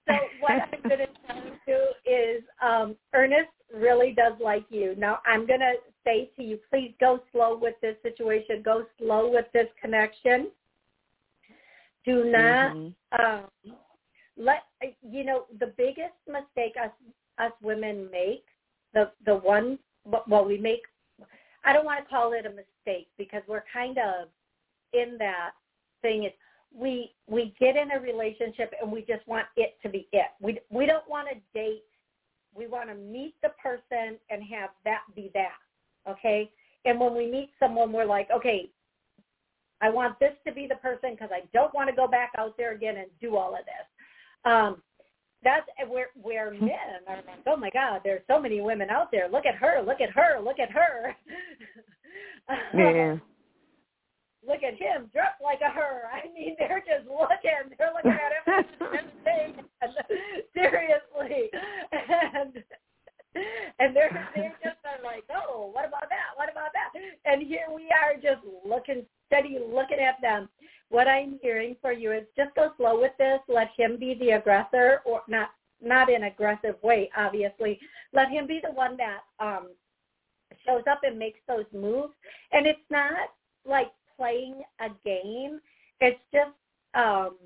so 0.08 0.14
what 0.40 0.52
I'm 0.52 0.88
going 0.88 0.98
to 0.98 1.06
tell 1.26 1.42
you 1.66 1.88
is 2.06 2.42
um, 2.62 2.96
Ernest 3.14 3.50
really 3.74 4.12
does 4.12 4.34
like 4.42 4.64
you. 4.70 4.94
Now 4.96 5.18
I'm 5.26 5.46
going 5.46 5.60
to 5.60 5.74
say 6.04 6.30
to 6.36 6.42
you, 6.42 6.58
please 6.70 6.94
go 7.00 7.20
slow 7.32 7.56
with 7.56 7.74
this 7.80 7.96
situation. 8.02 8.62
Go 8.64 8.84
slow 8.98 9.30
with 9.30 9.46
this 9.52 9.68
connection. 9.80 10.48
Do 12.04 12.24
not 12.24 12.74
mm-hmm. 12.74 13.24
um, 13.24 13.76
let 14.36 14.64
you 15.08 15.24
know 15.24 15.44
the 15.60 15.72
biggest 15.76 16.14
mistake 16.26 16.74
us 16.82 16.90
us 17.38 17.52
women 17.62 18.08
make. 18.10 18.44
The 18.94 19.10
the 19.24 19.36
one 19.36 19.78
well 20.26 20.44
we 20.44 20.58
make. 20.58 20.82
I 21.64 21.72
don't 21.72 21.84
want 21.84 22.04
to 22.04 22.10
call 22.10 22.32
it 22.32 22.44
a 22.44 22.50
mistake 22.50 23.08
because 23.18 23.42
we're 23.46 23.64
kind 23.72 23.98
of 23.98 24.28
in 24.92 25.16
that 25.18 25.52
thing. 26.02 26.24
Is 26.24 26.32
we 26.76 27.12
we 27.28 27.54
get 27.60 27.76
in 27.76 27.90
a 27.92 28.00
relationship 28.00 28.72
and 28.80 28.90
we 28.90 29.00
just 29.00 29.26
want 29.26 29.46
it 29.56 29.76
to 29.82 29.88
be 29.88 30.08
it. 30.12 30.26
We 30.40 30.58
we 30.70 30.86
don't 30.86 31.08
want 31.08 31.28
to 31.28 31.34
date. 31.54 31.84
We 32.54 32.66
want 32.66 32.88
to 32.88 32.94
meet 32.94 33.34
the 33.42 33.50
person 33.62 34.18
and 34.30 34.42
have 34.42 34.70
that 34.84 35.00
be 35.14 35.30
that. 35.34 35.58
Okay? 36.08 36.50
And 36.84 36.98
when 36.98 37.14
we 37.14 37.30
meet 37.30 37.50
someone 37.58 37.92
we're 37.92 38.04
like, 38.04 38.28
"Okay, 38.30 38.70
I 39.80 39.90
want 39.90 40.18
this 40.18 40.34
to 40.46 40.52
be 40.52 40.66
the 40.66 40.76
person 40.76 41.12
because 41.12 41.30
I 41.32 41.42
don't 41.52 41.74
want 41.74 41.88
to 41.90 41.96
go 41.96 42.06
back 42.06 42.32
out 42.38 42.56
there 42.56 42.72
again 42.72 42.96
and 42.96 43.08
do 43.20 43.36
all 43.36 43.54
of 43.54 43.64
this." 43.64 44.50
Um 44.50 44.82
that's 45.44 45.66
where 45.88 46.10
where 46.20 46.52
men 46.52 46.70
are 47.08 47.16
like, 47.16 47.42
oh 47.46 47.56
my 47.56 47.70
God, 47.70 48.00
there's 48.04 48.22
so 48.28 48.40
many 48.40 48.60
women 48.60 48.90
out 48.90 49.10
there. 49.10 49.28
Look 49.28 49.44
at 49.44 49.56
her, 49.56 49.82
look 49.82 50.00
at 50.00 50.10
her, 50.10 50.40
look 50.40 50.58
at 50.58 50.70
her. 50.70 51.16
Yeah 52.74 53.16
look 54.46 54.62
at 54.62 54.74
him 54.74 55.10
dressed 55.12 55.40
like 55.42 55.60
a 55.60 55.70
her. 55.70 56.02
I 56.12 56.26
mean, 56.34 56.56
they're 56.58 56.84
just 56.84 57.08
looking, 57.08 57.72
they're 57.78 57.92
looking 57.94 58.12
at 58.12 58.32
him 58.34 58.64
everything. 58.80 59.64
seriously, 60.54 61.50
and 61.92 62.62
and 63.78 63.96
they're 63.96 64.30
they're 64.34 64.58
just 64.62 64.76
like, 65.04 65.24
oh, 65.34 65.70
what 65.72 65.86
about 65.86 66.08
that? 66.08 66.36
What 66.36 66.50
about 66.50 66.70
that? 66.72 67.00
And 67.24 67.42
here 67.42 67.66
we 67.74 67.88
are, 67.90 68.14
just 68.14 68.46
looking 68.64 69.04
steady, 69.26 69.58
looking 69.58 69.98
at 69.98 70.20
them. 70.20 70.48
What 70.88 71.08
I'm 71.08 71.38
hearing 71.42 71.76
for 71.80 71.92
you 71.92 72.12
is 72.12 72.24
just 72.36 72.54
go 72.54 72.70
slow 72.76 73.00
with 73.00 73.12
this. 73.18 73.40
Let 73.48 73.68
him 73.76 73.98
be 73.98 74.14
the 74.20 74.30
aggressor, 74.32 75.00
or 75.04 75.22
not 75.28 75.50
not 75.82 76.10
in 76.10 76.24
aggressive 76.24 76.76
way, 76.82 77.10
obviously. 77.16 77.80
Let 78.12 78.30
him 78.30 78.46
be 78.46 78.60
the 78.62 78.72
one 78.72 78.96
that 78.98 79.20
um 79.40 79.68
shows 80.66 80.82
up 80.90 81.00
and 81.02 81.18
makes 81.18 81.40
those 81.48 81.64
moves. 81.72 82.12
And 82.52 82.66
it's 82.66 82.78
not 82.90 83.30
like 83.64 83.88
playing 84.16 84.62
a 84.80 84.88
game. 85.04 85.60
It's 86.00 86.20
just 86.32 86.50
um, 86.94 87.36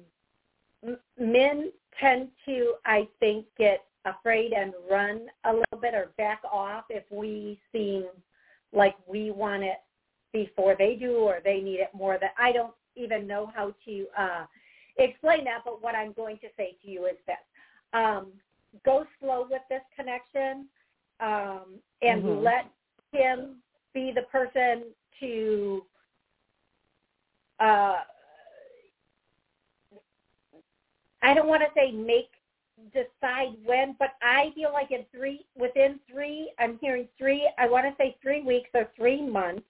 men 1.19 1.73
tend 2.01 2.29
to, 2.47 2.75
I 2.85 3.09
think, 3.21 3.47
get 3.59 3.85
afraid 4.05 4.53
and 4.53 4.73
run 4.91 5.27
a 5.45 5.53
little 5.53 5.81
bit 5.81 5.95
or 5.95 6.11
back 6.17 6.41
off 6.51 6.85
if 6.91 7.05
we 7.11 7.59
seem 7.73 8.05
like 8.73 8.95
we 9.07 9.31
want 9.31 9.63
it 9.63 9.79
before 10.33 10.77
they 10.79 10.95
do 10.95 11.17
or 11.17 11.41
they 11.45 11.61
need 11.61 11.81
it 11.81 11.91
more. 11.95 12.19
That 12.21 12.33
I 12.39 12.53
don't 12.53 12.75
even 12.95 13.27
know 13.27 13.51
how 13.55 13.75
to 13.87 14.07
uh, 14.19 14.47
explain 14.99 15.45
that. 15.45 15.63
But 15.65 15.83
what 15.83 15.95
I'm 15.95 16.13
going 16.13 16.39
to 16.39 16.49
say 16.57 16.77
to 16.83 16.91
you 16.91 17.07
is 17.07 17.17
this: 17.27 17.37
um, 17.93 18.29
go 18.85 19.07
slow 19.21 19.47
with 19.51 19.63
this 19.69 19.83
connection 19.97 20.67
um, 21.21 21.81
and 22.03 22.23
mm-hmm. 22.23 22.45
let 22.45 22.71
him 23.13 23.57
be 23.95 24.13
the 24.15 24.23
person 24.23 24.85
to 25.21 25.83
uh, 27.61 27.97
I 31.23 31.35
don't 31.35 31.49
want 31.49 31.63
to 31.63 31.69
say 31.75 31.91
make 31.91 32.31
decide 32.93 33.57
when, 33.65 33.97
but 33.99 34.11
I 34.23 34.53
feel 34.55 34.73
like 34.73 34.91
in 34.91 35.05
three 35.15 35.45
within 35.59 35.99
three, 36.11 36.53
I'm 36.59 36.79
hearing 36.81 37.09
three. 37.19 37.51
I 37.59 37.69
want 37.69 37.87
to 37.87 37.95
say 38.03 38.17
three 38.23 38.43
weeks 38.43 38.69
or 38.75 38.89
three 38.97 39.23
months. 39.23 39.63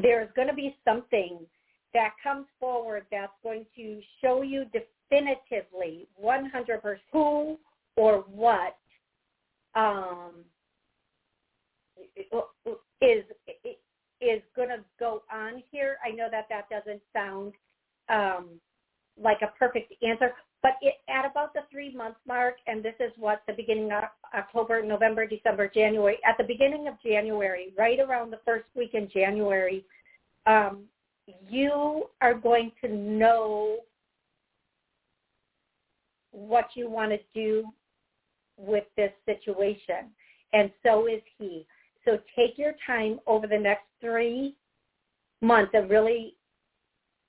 There 0.00 0.22
is 0.22 0.28
going 0.34 0.48
to 0.48 0.54
be 0.54 0.76
something 0.84 1.38
that 1.92 2.10
comes 2.22 2.46
forward 2.58 3.06
that's 3.10 3.32
going 3.42 3.66
to 3.76 4.00
show 4.20 4.42
you 4.42 4.64
definitively 4.72 6.08
100% 6.22 6.96
who 7.12 7.58
or 7.96 8.24
what 8.32 8.76
um, 9.76 10.32
is 13.00 13.24
is 14.24 14.42
going 14.56 14.68
to 14.68 14.84
go 14.98 15.22
on 15.32 15.62
here. 15.70 15.96
I 16.04 16.10
know 16.10 16.28
that 16.30 16.46
that 16.48 16.68
doesn't 16.68 17.02
sound 17.12 17.52
um, 18.08 18.60
like 19.20 19.38
a 19.42 19.52
perfect 19.58 19.92
answer, 20.02 20.32
but 20.62 20.72
it, 20.80 20.94
at 21.08 21.30
about 21.30 21.54
the 21.54 21.60
three 21.70 21.94
month 21.94 22.16
mark, 22.26 22.56
and 22.66 22.82
this 22.82 22.94
is 23.00 23.12
what 23.16 23.42
the 23.46 23.52
beginning 23.52 23.92
of 23.92 24.04
October, 24.34 24.82
November, 24.82 25.26
December, 25.26 25.68
January, 25.68 26.18
at 26.26 26.36
the 26.38 26.44
beginning 26.44 26.88
of 26.88 26.94
January, 27.04 27.72
right 27.76 28.00
around 28.00 28.32
the 28.32 28.40
first 28.44 28.64
week 28.74 28.94
in 28.94 29.08
January, 29.12 29.84
um, 30.46 30.84
you 31.48 32.04
are 32.20 32.34
going 32.34 32.72
to 32.82 32.88
know 32.88 33.78
what 36.32 36.68
you 36.74 36.90
want 36.90 37.12
to 37.12 37.18
do 37.34 37.64
with 38.56 38.84
this 38.96 39.12
situation. 39.26 40.10
And 40.52 40.70
so 40.82 41.06
is 41.06 41.22
he. 41.38 41.66
So 42.04 42.18
take 42.36 42.58
your 42.58 42.74
time 42.86 43.20
over 43.26 43.46
the 43.46 43.58
next 43.58 43.84
three 44.00 44.54
months 45.40 45.72
and 45.74 45.88
really 45.90 46.34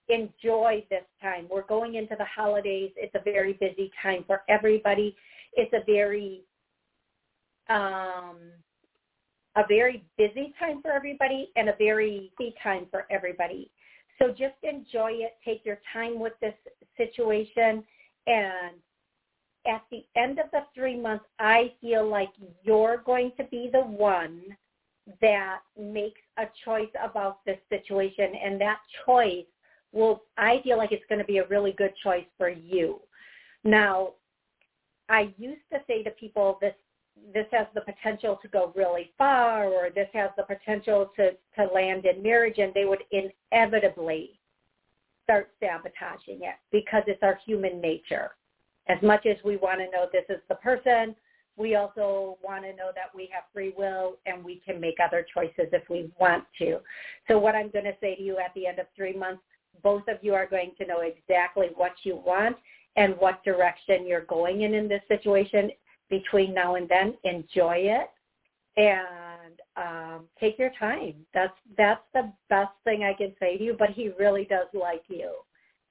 enjoy 0.10 0.86
this 0.90 1.04
time. 1.22 1.48
We're 1.50 1.64
going 1.64 1.96
into 1.96 2.16
the 2.18 2.26
holidays. 2.26 2.92
It's 2.96 3.16
a 3.16 3.22
very 3.24 3.54
busy 3.54 3.92
time 4.02 4.24
for 4.28 4.44
everybody. 4.50 5.16
It's 5.54 5.74
a 5.74 5.84
very 5.86 6.42
um, 7.70 8.38
a 9.56 9.64
very 9.68 10.04
busy 10.18 10.54
time 10.60 10.82
for 10.82 10.92
everybody 10.92 11.50
and 11.56 11.70
a 11.70 11.76
very 11.80 12.32
busy 12.38 12.54
time 12.62 12.88
for 12.92 13.08
everybody. 13.10 13.72
So 14.20 14.30
just 14.30 14.56
enjoy 14.64 15.12
it. 15.14 15.38
Take 15.44 15.66
your 15.66 15.80
time 15.94 16.20
with 16.20 16.34
this 16.42 16.54
situation 16.98 17.84
and 18.28 18.76
at 19.68 19.84
the 19.92 20.06
end 20.16 20.40
of 20.40 20.46
the 20.52 20.62
three 20.74 21.00
months, 21.00 21.26
I 21.40 21.74
feel 21.82 22.08
like 22.08 22.30
you're 22.64 22.98
going 23.06 23.32
to 23.38 23.44
be 23.46 23.70
the 23.72 23.82
one 23.82 24.56
that 25.22 25.60
makes 25.80 26.22
a 26.38 26.46
choice 26.64 26.90
about 27.04 27.46
this 27.46 27.60
situation 27.70 28.34
and 28.44 28.60
that 28.60 28.80
choice 29.06 29.46
will 29.92 30.24
I 30.38 30.60
feel 30.64 30.78
like 30.78 30.92
it's 30.92 31.06
going 31.08 31.20
to 31.20 31.26
be 31.26 31.38
a 31.38 31.48
really 31.48 31.72
good 31.72 31.94
choice 32.04 32.26
for 32.38 32.50
you. 32.50 33.00
Now, 33.64 34.14
I 35.10 35.34
used 35.38 35.62
to 35.72 35.80
say 35.88 36.04
to 36.04 36.12
people 36.12 36.58
this 36.62 36.74
this 37.34 37.46
has 37.52 37.68
the 37.74 37.82
potential 37.82 38.38
to 38.42 38.48
go 38.50 38.74
really 38.76 39.12
far 39.18 39.68
or 39.68 39.90
this 39.90 40.10
has 40.14 40.32
the 40.36 40.44
potential 40.44 41.12
to, 41.16 41.32
to 41.56 41.74
land 41.74 42.06
in 42.06 42.22
marriage 42.22 42.58
and 42.58 42.74
they 42.74 42.84
would 42.84 43.04
inevitably 43.12 44.38
start 45.24 45.50
sabotaging 45.60 46.44
it 46.44 46.56
because 46.72 47.04
it's 47.08 47.24
our 47.24 47.40
human 47.46 47.80
nature. 47.80 48.32
As 48.88 49.02
much 49.02 49.26
as 49.26 49.38
we 49.46 49.56
want 49.58 49.80
to 49.80 49.86
know 49.86 50.08
this 50.12 50.26
is 50.30 50.42
the 50.50 50.56
person, 50.56 51.16
we 51.58 51.76
also 51.76 52.38
want 52.44 52.64
to 52.64 52.76
know 52.76 52.92
that 52.94 53.16
we 53.16 53.30
have 53.34 53.44
free 53.54 53.74
will 53.78 54.18
and 54.26 54.44
we 54.44 54.62
can 54.66 54.80
make 54.80 54.98
other 55.04 55.26
choices 55.34 55.68
if 55.72 55.90
we 55.90 56.12
want 56.20 56.44
to. 56.60 56.80
So 57.28 57.40
what 57.40 57.56
I'm 57.56 57.70
going 57.70 57.86
to 57.86 57.96
say 58.02 58.16
to 58.16 58.22
you 58.22 58.38
at 58.38 58.54
the 58.56 58.68
end 58.68 58.80
of 58.80 58.88
three 58.96 59.14
months, 59.16 59.42
both 59.84 60.04
of 60.08 60.18
you 60.22 60.34
are 60.34 60.48
going 60.48 60.72
to 60.78 60.86
know 60.86 61.02
exactly 61.02 61.68
what 61.76 61.94
you 62.04 62.16
want 62.16 62.58
and 62.96 63.16
what 63.18 63.44
direction 63.44 64.08
you're 64.08 64.26
going 64.26 64.62
in 64.62 64.74
in 64.74 64.88
this 64.88 65.02
situation 65.08 65.72
between 66.10 66.54
now 66.54 66.76
and 66.76 66.88
then. 66.90 67.16
Enjoy 67.24 67.76
it 67.78 68.10
and 68.78 69.60
um, 69.78 70.26
take 70.40 70.60
your 70.60 70.72
time. 70.78 71.16
That's 71.34 71.54
that's 71.78 72.02
the 72.14 72.32
best 72.50 72.72
thing 72.84 73.04
I 73.04 73.14
can 73.14 73.34
say 73.40 73.58
to 73.58 73.64
you. 73.64 73.76
But 73.78 73.92
he 73.92 74.12
really 74.20 74.46
does 74.46 74.68
like 74.74 75.04
you. 75.08 75.36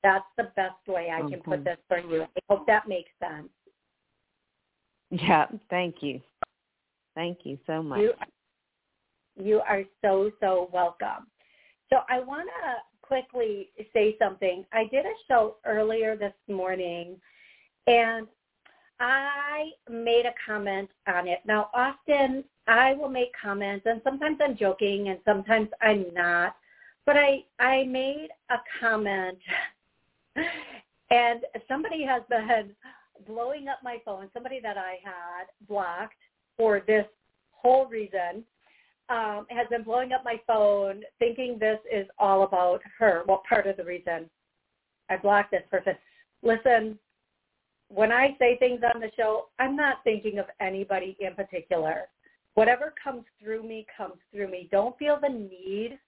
That's 0.03 0.25
the 0.37 0.51
best 0.55 0.87
way 0.87 1.11
I 1.11 1.21
can 1.29 1.41
put 1.41 1.65
this 1.65 1.79
for 1.89 1.99
you. 1.99 2.23
I 2.25 2.41
hope 2.51 2.67
that 2.67 2.87
makes 2.87 3.11
sense. 3.19 3.49
Yeah, 5.11 5.47
thank 5.71 5.97
you. 6.03 6.21
Thank 7.15 7.39
you 7.45 7.59
so 7.67 7.83
much. 7.83 8.01
You, 8.01 8.13
you 9.37 9.61
are 9.61 9.85
so, 10.03 10.31
so 10.41 10.69
welcome. 10.73 11.27
So 11.91 11.99
I 12.09 12.21
want 12.21 12.49
to 12.49 13.07
quickly 13.07 13.71
say 13.93 14.17
something. 14.19 14.65
I 14.73 14.85
did 14.85 15.07
a 15.07 15.15
show 15.29 15.57
earlier 15.65 16.17
this 16.17 16.33
morning 16.49 17.17
and 17.87 18.27
I 19.01 19.71
made 19.91 20.25
a 20.27 20.35
comment 20.45 20.89
on 21.07 21.29
it. 21.29 21.41
Now, 21.45 21.69
often 21.75 22.45
I 22.67 22.95
will 22.95 23.09
make 23.09 23.33
comments 23.41 23.87
and 23.89 24.01
sometimes 24.03 24.39
I'm 24.43 24.57
joking 24.57 25.09
and 25.09 25.19
sometimes 25.25 25.69
I'm 25.83 26.07
not. 26.15 26.57
But 27.07 27.17
I, 27.19 27.45
I 27.61 27.85
made 27.85 28.29
a 28.51 28.57
comment 28.81 29.39
and 31.11 31.41
somebody 31.69 32.05
has 32.05 32.23
been 32.31 32.75
blowing 33.27 33.69
up 33.69 33.79
my 33.83 33.99
phone, 34.05 34.29
somebody 34.33 34.61
that 34.61 34.77
I 34.77 34.99
had 35.03 35.47
blocked 35.69 36.17
for 36.57 36.83
this 36.87 37.07
whole 37.53 37.87
reason, 37.87 38.45
um, 39.09 39.47
has 39.51 39.67
been 39.69 39.83
blowing 39.83 40.13
up 40.13 40.23
my 40.25 40.41
phone 40.47 41.03
thinking 41.19 41.59
this 41.59 41.79
is 41.93 42.07
all 42.19 42.45
about 42.45 42.81
her. 42.99 43.23
Well, 43.27 43.43
part 43.49 43.67
of 43.67 43.77
the 43.77 43.85
reason 43.85 44.31
I 45.11 45.17
blocked 45.17 45.51
this 45.51 45.63
person. 45.71 45.95
Listen, 46.43 46.99
when 47.89 48.11
I 48.11 48.35
say 48.39 48.57
things 48.59 48.81
on 48.95 49.01
the 49.01 49.11
show, 49.17 49.49
I'm 49.59 49.77
not 49.77 49.97
thinking 50.05 50.39
of 50.39 50.47
anybody 50.61 51.17
in 51.21 51.35
particular. 51.35 52.09
Whatever 52.55 52.95
comes 53.03 53.25
through 53.43 53.67
me 53.67 53.87
comes 53.97 54.15
through 54.33 54.51
me. 54.51 54.69
Don't 54.71 54.97
feel 54.99 55.19
the 55.21 55.29
need, 55.29 55.99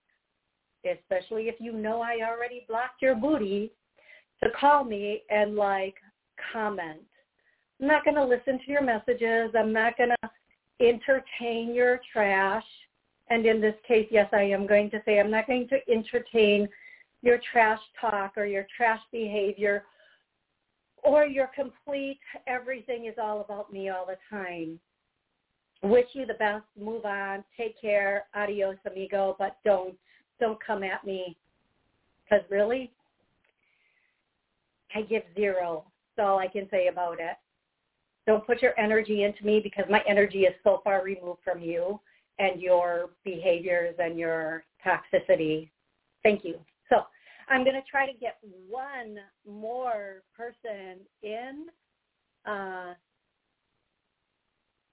especially 0.91 1.49
if 1.49 1.57
you 1.59 1.73
know 1.73 2.01
I 2.01 2.21
already 2.27 2.65
blocked 2.69 3.03
your 3.03 3.15
booty, 3.15 3.73
to 4.43 4.51
call 4.51 4.85
me 4.85 5.23
and 5.31 5.57
like 5.57 5.95
comment. 6.53 7.01
I'm 7.81 7.89
not 7.89 8.05
going 8.05 8.17
to 8.17 8.25
listen 8.25 8.59
to 8.65 8.71
your 8.71 8.83
messages. 8.83 9.55
I'm 9.59 9.73
not 9.73 9.97
going 9.97 10.11
to 10.11 10.31
entertain 10.81 11.75
your 11.75 12.01
trash. 12.13 12.65
And 13.29 13.45
in 13.45 13.61
this 13.61 13.75
case, 13.87 14.07
yes, 14.11 14.29
I 14.33 14.43
am 14.43 14.67
going 14.67 14.91
to 14.91 15.03
say 15.05 15.19
I'm 15.19 15.31
not 15.31 15.47
going 15.47 15.69
to 15.69 15.79
entertain 15.93 16.69
your 17.23 17.39
trash 17.53 17.81
talk 18.01 18.33
or 18.37 18.47
your 18.47 18.67
trash 18.77 19.01
behavior 19.11 19.85
or 21.03 21.25
your 21.25 21.51
complete 21.55 22.21
everything 22.47 23.07
is 23.07 23.15
all 23.21 23.41
about 23.41 23.73
me 23.73 23.89
all 23.89 24.07
the 24.07 24.17
time. 24.31 24.79
Wish 25.83 26.07
you 26.13 26.27
the 26.27 26.35
best. 26.35 26.65
Move 26.81 27.05
on. 27.05 27.45
Take 27.57 27.81
care. 27.81 28.25
Adios, 28.35 28.77
amigo. 28.91 29.37
But 29.39 29.57
don't 29.65 29.95
don't 30.41 30.59
come 30.65 30.83
at 30.83 31.05
me 31.05 31.37
because 32.25 32.45
really, 32.51 32.91
I 34.95 35.03
give 35.03 35.23
zero. 35.35 35.85
That's 36.17 36.27
all 36.27 36.39
I 36.39 36.49
can 36.49 36.69
say 36.71 36.89
about 36.89 37.19
it. 37.21 37.37
Don't 38.27 38.47
put 38.47 38.63
your 38.63 38.79
energy 38.79 39.23
into 39.23 39.45
me 39.45 39.61
because 39.61 39.85
my 39.89 40.03
energy 40.09 40.41
is 40.41 40.55
so 40.65 40.81
far 40.83 41.03
removed 41.05 41.41
from 41.45 41.61
you 41.61 42.01
and 42.39 42.61
your 42.61 43.11
behaviors 43.25 43.95
and 43.99 44.19
your 44.19 44.65
toxicity. 44.85 45.71
Thank 46.23 46.45
you. 46.45 46.59
So 46.89 47.03
I'm 47.49 47.63
going 47.63 47.77
to 47.77 47.89
try 47.89 48.11
to 48.11 48.19
get 48.19 48.39
one 48.69 49.19
more 49.49 50.23
person 50.37 51.01
in. 51.23 51.67
Uh, 52.45 52.95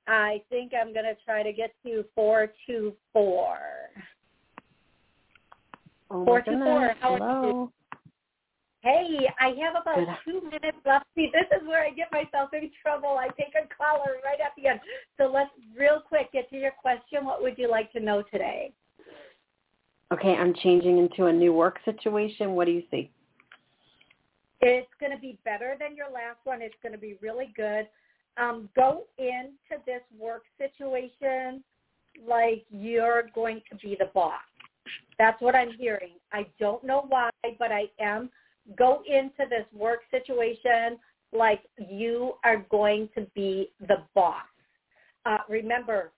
I 0.07 0.41
think 0.49 0.73
I'm 0.79 0.93
going 0.93 1.05
to 1.05 1.15
try 1.25 1.43
to 1.43 1.53
get 1.53 1.73
to 1.85 2.03
424. 2.13 3.57
Oh 6.11 6.25
424, 6.25 6.95
how 6.99 7.17
Hello. 7.17 7.71
Hey, 8.83 9.29
I 9.39 9.55
have 9.63 9.81
about 9.81 10.17
two 10.25 10.41
minutes 10.41 10.77
left. 10.85 11.05
See, 11.15 11.31
this 11.31 11.45
is 11.57 11.65
where 11.65 11.85
I 11.85 11.91
get 11.91 12.11
myself 12.11 12.49
in 12.53 12.69
trouble. 12.81 13.17
I 13.17 13.29
take 13.39 13.53
a 13.55 13.65
caller 13.73 14.15
right 14.25 14.41
at 14.43 14.51
the 14.57 14.67
end. 14.67 14.81
So 15.17 15.31
let's 15.33 15.51
real 15.77 16.01
quick 16.05 16.33
get 16.33 16.49
to 16.49 16.57
your 16.57 16.71
question. 16.71 17.23
What 17.23 17.41
would 17.41 17.57
you 17.57 17.71
like 17.71 17.93
to 17.93 18.01
know 18.01 18.23
today? 18.29 18.73
Okay, 20.11 20.35
I'm 20.35 20.53
changing 20.61 20.97
into 20.97 21.27
a 21.27 21.33
new 21.33 21.53
work 21.53 21.79
situation. 21.85 22.51
What 22.51 22.65
do 22.65 22.71
you 22.71 22.83
see? 22.91 23.09
It's 24.59 24.91
going 24.99 25.13
to 25.13 25.17
be 25.17 25.39
better 25.45 25.77
than 25.79 25.95
your 25.95 26.11
last 26.11 26.39
one. 26.43 26.61
It's 26.61 26.75
going 26.83 26.93
to 26.93 26.99
be 26.99 27.17
really 27.21 27.53
good. 27.55 27.87
Um, 28.37 28.67
go 28.75 29.05
into 29.17 29.81
this 29.85 30.01
work 30.19 30.43
situation 30.57 31.63
like 32.27 32.65
you're 32.69 33.29
going 33.33 33.61
to 33.69 33.77
be 33.77 33.95
the 33.97 34.09
boss. 34.13 34.41
That's 35.17 35.41
what 35.41 35.55
I'm 35.55 35.71
hearing. 35.71 36.15
I 36.33 36.47
don't 36.59 36.83
know 36.83 37.05
why, 37.07 37.29
but 37.57 37.71
I 37.71 37.85
am. 37.99 38.29
Go 38.77 39.03
into 39.07 39.49
this 39.49 39.65
work 39.73 39.99
situation 40.11 40.97
like 41.31 41.61
you 41.77 42.33
are 42.43 42.65
going 42.69 43.09
to 43.15 43.27
be 43.35 43.71
the 43.87 43.97
boss. 44.13 44.43
Uh, 45.25 45.37
remember, 45.49 46.11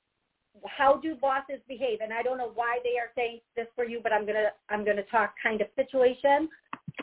how 0.65 0.97
do 0.97 1.15
bosses 1.15 1.59
behave? 1.67 1.99
And 2.01 2.13
I 2.13 2.21
don't 2.21 2.37
know 2.37 2.51
why 2.55 2.79
they 2.83 2.97
are 2.99 3.11
saying 3.15 3.39
this 3.55 3.67
for 3.75 3.85
you, 3.85 3.99
but 4.01 4.13
I'm 4.13 4.25
gonna 4.25 4.49
I'm 4.69 4.85
gonna 4.85 5.03
talk 5.03 5.33
kind 5.41 5.61
of 5.61 5.67
situation. 5.75 6.49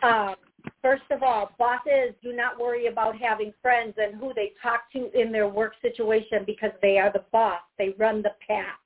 Um, 0.02 0.34
first 0.80 1.02
of 1.10 1.22
all, 1.22 1.50
bosses 1.58 2.14
do 2.22 2.32
not 2.32 2.58
worry 2.58 2.86
about 2.86 3.16
having 3.18 3.52
friends 3.60 3.94
and 3.98 4.14
who 4.18 4.32
they 4.34 4.52
talk 4.62 4.90
to 4.92 5.10
in 5.18 5.32
their 5.32 5.48
work 5.48 5.74
situation 5.82 6.44
because 6.46 6.72
they 6.80 6.98
are 6.98 7.12
the 7.12 7.24
boss. 7.30 7.60
They 7.78 7.94
run 7.98 8.22
the 8.22 8.32
pack. 8.46 8.78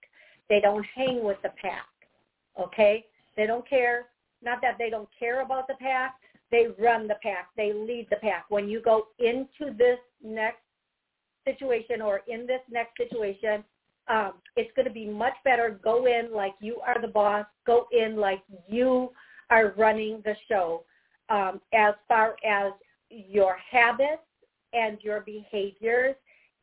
They 0.49 0.61
don't 0.61 0.85
hang 0.95 1.25
with 1.25 1.38
the 1.42 1.51
pack. 1.61 1.87
Okay? 2.61 3.07
They 3.37 3.47
don't 3.47 3.69
care. 3.69 4.07
Not 4.42 4.61
that 4.62 4.77
they 4.79 4.90
don't 4.90 5.09
care 5.19 5.42
about 5.42 5.66
the 5.66 5.75
pack. 5.81 6.16
They 6.50 6.66
run 6.78 7.09
the 7.09 7.16
pack. 7.22 7.48
They 7.56 7.72
lead 7.72 8.06
the 8.11 8.16
pack. 8.16 8.46
When 8.48 8.68
you 8.68 8.80
go 8.80 9.09
into 9.18 9.74
this 9.76 9.98
next 10.22 10.61
situation 11.44 12.00
or 12.00 12.20
in 12.28 12.46
this 12.46 12.61
next 12.70 12.96
situation, 12.96 13.64
um, 14.09 14.35
it's 14.56 14.70
going 14.76 14.87
to 14.87 14.92
be 14.92 15.06
much 15.06 15.35
better. 15.44 15.80
Go 15.82 16.06
in 16.06 16.32
like 16.32 16.54
you 16.61 16.80
are 16.87 17.00
the 17.00 17.09
boss. 17.09 17.44
Go 17.66 17.87
in 17.90 18.16
like 18.16 18.42
you 18.68 19.11
are 19.50 19.74
running 19.76 20.22
the 20.24 20.35
show. 20.48 20.85
Um, 21.28 21.61
as 21.74 21.94
far 22.06 22.37
as 22.48 22.72
your 23.11 23.56
habits 23.70 24.22
and 24.72 24.98
your 25.02 25.20
behaviors 25.20 26.14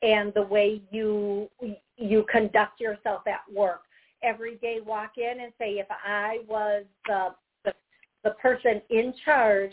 and 0.01 0.33
the 0.33 0.43
way 0.43 0.81
you 0.91 1.49
you 1.97 2.25
conduct 2.31 2.79
yourself 2.79 3.21
at 3.27 3.41
work. 3.53 3.81
Every 4.23 4.55
day, 4.55 4.79
walk 4.85 5.13
in 5.17 5.41
and 5.41 5.51
say, 5.59 5.73
if 5.73 5.87
I 5.89 6.39
was 6.47 6.85
the 7.05 7.35
the 8.23 8.31
person 8.31 8.81
in 8.89 9.13
charge, 9.25 9.71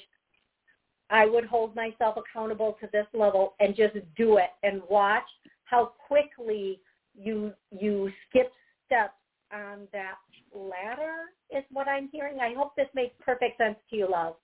I 1.11 1.27
would 1.27 1.45
hold 1.45 1.75
myself 1.75 2.17
accountable 2.17 2.77
to 2.81 2.89
this 2.93 3.07
level 3.13 3.55
and 3.61 3.75
just 3.75 3.97
do 4.17 4.39
it 4.39 4.51
and 4.63 4.81
watch 4.89 5.25
how 5.65 5.93
quickly 6.07 6.81
you 7.15 7.53
you 7.71 8.11
skip 8.29 8.53
steps 8.87 9.15
on 9.53 9.89
that 9.93 10.15
ladder 10.55 11.31
is 11.51 11.65
what 11.73 11.89
I'm 11.89 12.09
hearing. 12.13 12.39
I 12.41 12.55
hope 12.55 12.75
this 12.77 12.89
makes 12.95 13.15
perfect 13.25 13.59
sense 13.59 13.77
to 13.91 13.97
you, 13.97 14.11
love. 14.11 14.37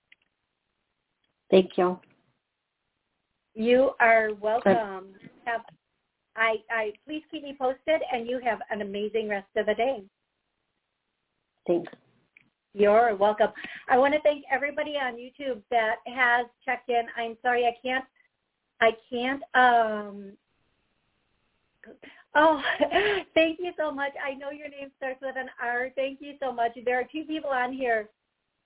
Thank 1.49 1.77
you. 1.77 1.99
You 3.53 3.91
are 3.99 4.33
welcome. 4.39 5.15
Have 5.45 5.61
I, 6.35 6.57
I 6.69 6.93
please 7.05 7.23
keep 7.31 7.43
me 7.43 7.55
posted 7.57 8.01
and 8.13 8.27
you 8.27 8.39
have 8.43 8.59
an 8.69 8.81
amazing 8.81 9.27
rest 9.27 9.47
of 9.55 9.65
the 9.65 9.73
day. 9.73 10.03
Thanks. 11.65 11.91
You're 12.77 13.15
welcome. 13.15 13.47
I 13.89 13.97
want 13.97 14.13
to 14.13 14.21
thank 14.21 14.45
everybody 14.51 14.97
on 14.97 15.13
YouTube 15.13 15.61
that 15.71 15.95
has 16.05 16.45
checked 16.63 16.89
in. 16.89 17.03
I'm 17.17 17.35
sorry 17.41 17.65
I 17.65 17.75
can't 17.83 18.05
I 18.79 18.91
can't 19.09 19.41
um 19.55 20.33
Oh, 22.35 22.61
thank 23.33 23.59
you 23.59 23.71
so 23.79 23.91
much. 23.91 24.11
I 24.23 24.35
know 24.35 24.51
your 24.51 24.69
name 24.69 24.91
starts 24.97 25.19
with 25.23 25.35
an 25.37 25.49
R. 25.59 25.89
Thank 25.95 26.19
you 26.21 26.33
so 26.39 26.51
much. 26.51 26.73
There 26.85 26.99
are 26.99 27.05
two 27.11 27.23
people 27.23 27.49
on 27.49 27.73
here 27.73 28.09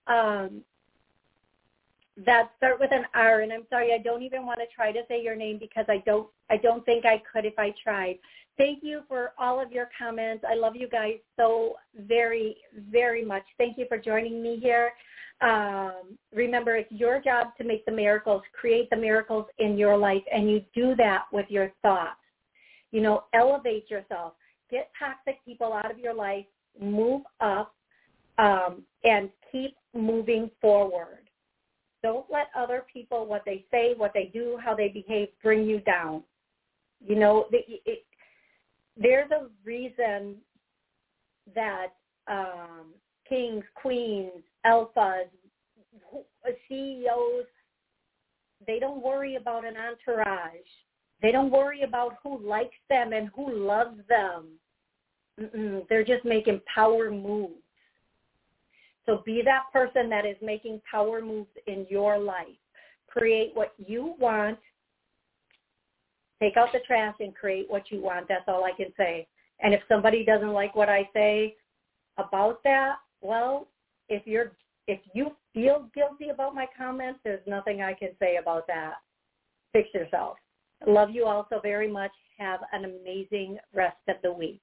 um, 0.07 0.61
that 2.25 2.49
start 2.57 2.81
with 2.81 2.91
an 2.91 3.05
R, 3.13 3.41
and 3.41 3.53
I'm 3.53 3.63
sorry, 3.69 3.93
I 3.93 3.99
don't 3.99 4.23
even 4.23 4.45
want 4.45 4.59
to 4.59 4.65
try 4.75 4.91
to 4.91 5.03
say 5.07 5.23
your 5.23 5.35
name 5.37 5.57
because 5.57 5.85
I 5.87 6.03
don't. 6.05 6.27
I 6.49 6.57
don't 6.57 6.83
think 6.83 7.05
I 7.05 7.21
could 7.31 7.45
if 7.45 7.57
I 7.57 7.73
tried. 7.81 8.17
Thank 8.57 8.79
you 8.83 9.01
for 9.07 9.33
all 9.39 9.61
of 9.61 9.71
your 9.71 9.89
comments. 9.97 10.43
I 10.47 10.55
love 10.55 10.75
you 10.75 10.87
guys 10.87 11.15
so 11.37 11.75
very, 12.07 12.57
very 12.91 13.25
much. 13.25 13.43
Thank 13.57 13.77
you 13.77 13.85
for 13.87 13.97
joining 13.97 14.43
me 14.43 14.59
here. 14.61 14.91
Um, 15.41 16.17
remember, 16.33 16.75
it's 16.75 16.91
your 16.91 17.19
job 17.19 17.47
to 17.57 17.63
make 17.63 17.83
the 17.85 17.91
miracles, 17.91 18.43
create 18.53 18.89
the 18.91 18.97
miracles 18.97 19.45
in 19.57 19.77
your 19.77 19.97
life, 19.97 20.21
and 20.31 20.49
you 20.51 20.61
do 20.75 20.95
that 20.97 21.23
with 21.31 21.47
your 21.49 21.71
thoughts. 21.81 22.19
You 22.91 23.01
know, 23.01 23.23
elevate 23.33 23.89
yourself. 23.89 24.33
Get 24.69 24.91
toxic 24.99 25.43
people 25.43 25.73
out 25.73 25.89
of 25.89 25.97
your 25.97 26.13
life. 26.13 26.45
Move 26.79 27.23
up 27.39 27.73
um, 28.37 28.83
and 29.03 29.29
keep 29.51 29.75
moving 29.95 30.51
forward. 30.61 31.29
Don't 32.03 32.25
let 32.31 32.47
other 32.55 32.85
people, 32.91 33.25
what 33.25 33.43
they 33.45 33.65
say, 33.71 33.93
what 33.95 34.11
they 34.13 34.29
do, 34.33 34.59
how 34.63 34.75
they 34.75 34.89
behave, 34.89 35.29
bring 35.41 35.65
you 35.65 35.79
down. 35.81 36.23
You 37.05 37.15
know, 37.15 37.45
it, 37.51 37.81
it, 37.85 38.05
there's 38.97 39.31
a 39.31 39.47
reason 39.63 40.35
that 41.55 41.87
um, 42.27 42.93
kings, 43.27 43.63
queens, 43.75 44.43
alphas, 44.65 45.25
CEOs, 46.67 47.45
they 48.67 48.79
don't 48.79 49.01
worry 49.01 49.35
about 49.35 49.65
an 49.65 49.75
entourage. 49.75 50.51
They 51.21 51.31
don't 51.31 51.51
worry 51.51 51.83
about 51.83 52.17
who 52.23 52.39
likes 52.39 52.75
them 52.89 53.13
and 53.13 53.29
who 53.35 53.53
loves 53.53 53.99
them. 54.07 54.47
Mm-mm. 55.39 55.87
They're 55.87 56.03
just 56.03 56.25
making 56.25 56.61
power 56.73 57.11
moves. 57.11 57.53
So 59.05 59.23
be 59.25 59.41
that 59.43 59.63
person 59.73 60.09
that 60.09 60.25
is 60.25 60.35
making 60.41 60.81
power 60.89 61.21
moves 61.21 61.49
in 61.67 61.85
your 61.89 62.17
life. 62.17 62.47
Create 63.07 63.51
what 63.53 63.73
you 63.77 64.15
want. 64.19 64.59
Take 66.41 66.57
out 66.57 66.69
the 66.73 66.79
trash 66.87 67.15
and 67.19 67.35
create 67.35 67.69
what 67.69 67.91
you 67.91 68.01
want. 68.01 68.27
That's 68.27 68.43
all 68.47 68.63
I 68.63 68.71
can 68.75 68.91
say. 68.97 69.27
And 69.61 69.73
if 69.73 69.81
somebody 69.87 70.25
doesn't 70.25 70.51
like 70.51 70.75
what 70.75 70.89
I 70.89 71.07
say 71.13 71.55
about 72.17 72.63
that, 72.63 72.95
well, 73.21 73.67
if 74.09 74.25
you're 74.25 74.53
if 74.87 74.99
you 75.13 75.35
feel 75.53 75.87
guilty 75.93 76.29
about 76.29 76.55
my 76.55 76.65
comments, 76.75 77.19
there's 77.23 77.45
nothing 77.45 77.81
I 77.81 77.93
can 77.93 78.09
say 78.19 78.37
about 78.37 78.65
that. 78.67 78.93
Fix 79.71 79.89
yourself. 79.93 80.37
Love 80.87 81.11
you 81.11 81.25
all 81.25 81.45
so 81.49 81.59
very 81.61 81.89
much. 81.89 82.11
Have 82.37 82.61
an 82.73 82.85
amazing 82.85 83.59
rest 83.73 83.97
of 84.09 84.15
the 84.23 84.33
week. 84.33 84.61